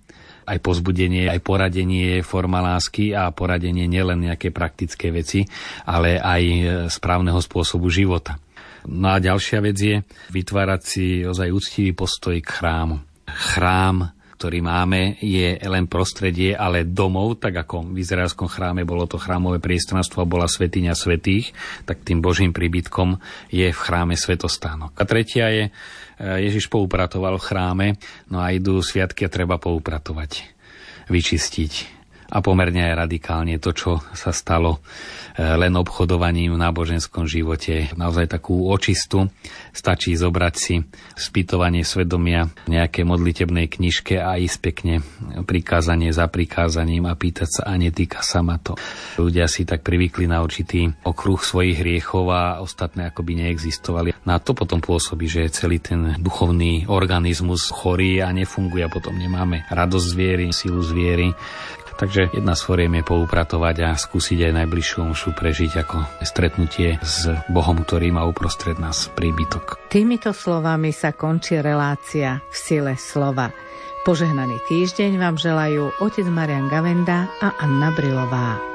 aj 0.45 0.57
pozbudenie, 0.61 1.29
aj 1.29 1.41
poradenie 1.41 2.17
je 2.17 2.21
forma 2.25 2.61
lásky 2.61 3.13
a 3.13 3.29
poradenie 3.29 3.85
nielen 3.85 4.25
nejaké 4.25 4.49
praktické 4.49 5.13
veci, 5.13 5.45
ale 5.85 6.17
aj 6.17 6.43
správneho 6.89 7.37
spôsobu 7.41 7.89
života. 7.93 8.37
No 8.85 9.13
a 9.13 9.17
ďalšia 9.17 9.59
vec 9.65 9.77
je 9.77 9.95
vytvárať 10.29 10.81
si 10.85 11.05
ozaj 11.25 11.49
úctivý 11.49 11.97
postoj 11.97 12.37
k 12.37 12.45
chrámu. 12.45 13.01
Chrám 13.25 14.15
ktorý 14.35 14.59
máme, 14.59 15.15
je 15.23 15.55
len 15.63 15.87
prostredie, 15.87 16.51
ale 16.53 16.83
domov, 16.83 17.39
tak 17.39 17.55
ako 17.55 17.95
v 17.95 18.03
izraelskom 18.03 18.51
chráme 18.51 18.83
bolo 18.83 19.07
to 19.07 19.15
chrámové 19.15 19.63
priestranstvo 19.63 20.21
a 20.21 20.29
bola 20.29 20.45
svetiňa 20.45 20.91
svetých, 20.91 21.55
tak 21.87 22.03
tým 22.03 22.19
Božím 22.19 22.51
príbytkom 22.51 23.15
je 23.47 23.71
v 23.71 23.79
chráme 23.79 24.19
svetostánok. 24.19 24.91
A 24.99 25.03
tretia 25.07 25.47
je 25.55 25.63
Ježiš 26.19 26.71
poupratoval 26.71 27.35
v 27.39 27.47
chráme, 27.47 27.87
no 28.31 28.39
a 28.39 28.51
idú 28.51 28.79
sviatky 28.79 29.27
a 29.27 29.33
treba 29.33 29.59
poupratovať, 29.59 30.47
vyčistiť. 31.11 31.94
A 32.35 32.43
pomerne 32.43 32.91
aj 32.91 33.07
radikálne 33.07 33.55
to, 33.63 33.71
čo 33.71 34.03
sa 34.11 34.35
stalo 34.35 34.83
eh, 35.39 35.55
len 35.55 35.71
obchodovaním 35.79 36.59
v 36.59 36.61
náboženskom 36.67 37.23
živote. 37.23 37.95
Naozaj 37.95 38.35
takú 38.35 38.67
očistu. 38.67 39.31
Stačí 39.71 40.11
zobrať 40.19 40.55
si 40.59 40.83
spýtovanie 41.15 41.87
svedomia 41.87 42.51
v 42.67 42.75
nejakej 42.75 43.07
modlitebnej 43.07 43.71
knižke 43.71 44.19
a 44.19 44.35
ísť 44.35 44.57
pekne 44.59 44.99
prikázanie 45.47 46.11
za 46.11 46.27
prikázaním 46.27 47.07
a 47.07 47.15
pýtať 47.15 47.61
sa 47.61 47.61
a 47.71 47.79
netýka 47.79 48.19
sa 48.19 48.43
ma 48.43 48.59
to. 48.59 48.75
Ľudia 49.15 49.47
si 49.47 49.63
tak 49.63 49.87
privykli 49.87 50.27
na 50.27 50.43
určitý 50.43 50.91
okruh 51.07 51.39
svojich 51.39 51.79
hriechov 51.79 52.27
a 52.35 52.59
ostatné 52.59 53.07
akoby 53.07 53.45
neexistovali. 53.45 54.11
Na 54.27 54.43
to 54.43 54.51
potom 54.51 54.83
pôsobí, 54.83 55.29
že 55.29 55.53
celý 55.53 55.79
ten 55.79 56.17
duchovný 56.19 56.89
organizmus 56.91 57.71
chorý 57.71 58.19
a 58.25 58.33
nefunguje 58.33 58.83
a 58.83 58.91
potom 58.91 59.15
nemáme 59.15 59.63
radosť 59.71 60.07
zviery, 60.11 60.45
silu 60.51 60.81
zviery. 60.81 61.31
Takže 61.95 62.35
jedna 62.35 62.59
z 62.59 62.61
foriem 62.67 62.91
je 62.99 63.07
poupratovať 63.07 63.75
a 63.87 63.89
skúsiť 63.95 64.51
aj 64.51 64.53
najbližšiu 64.63 64.97
omšu 64.99 65.31
prežiť 65.31 65.71
ako 65.79 65.97
stretnutie 66.27 66.99
s 66.99 67.31
Bohom, 67.47 67.79
ktorý 67.79 68.11
má 68.11 68.27
uprostred 68.27 68.75
nás 68.75 69.07
príbytok. 69.15 69.79
Týmito 69.87 70.35
slovami 70.35 70.91
sa 70.91 71.15
končí 71.15 71.55
relácia 71.63 72.43
v 72.51 72.55
sile 72.55 72.93
slova. 72.99 73.47
Požehnaný 74.03 74.59
týždeň 74.67 75.17
vám 75.17 75.39
želajú 75.39 76.03
otec 76.03 76.27
Marian 76.27 76.67
Gavenda 76.67 77.31
a 77.41 77.55
Anna 77.63 77.89
Brilová. 77.95 78.74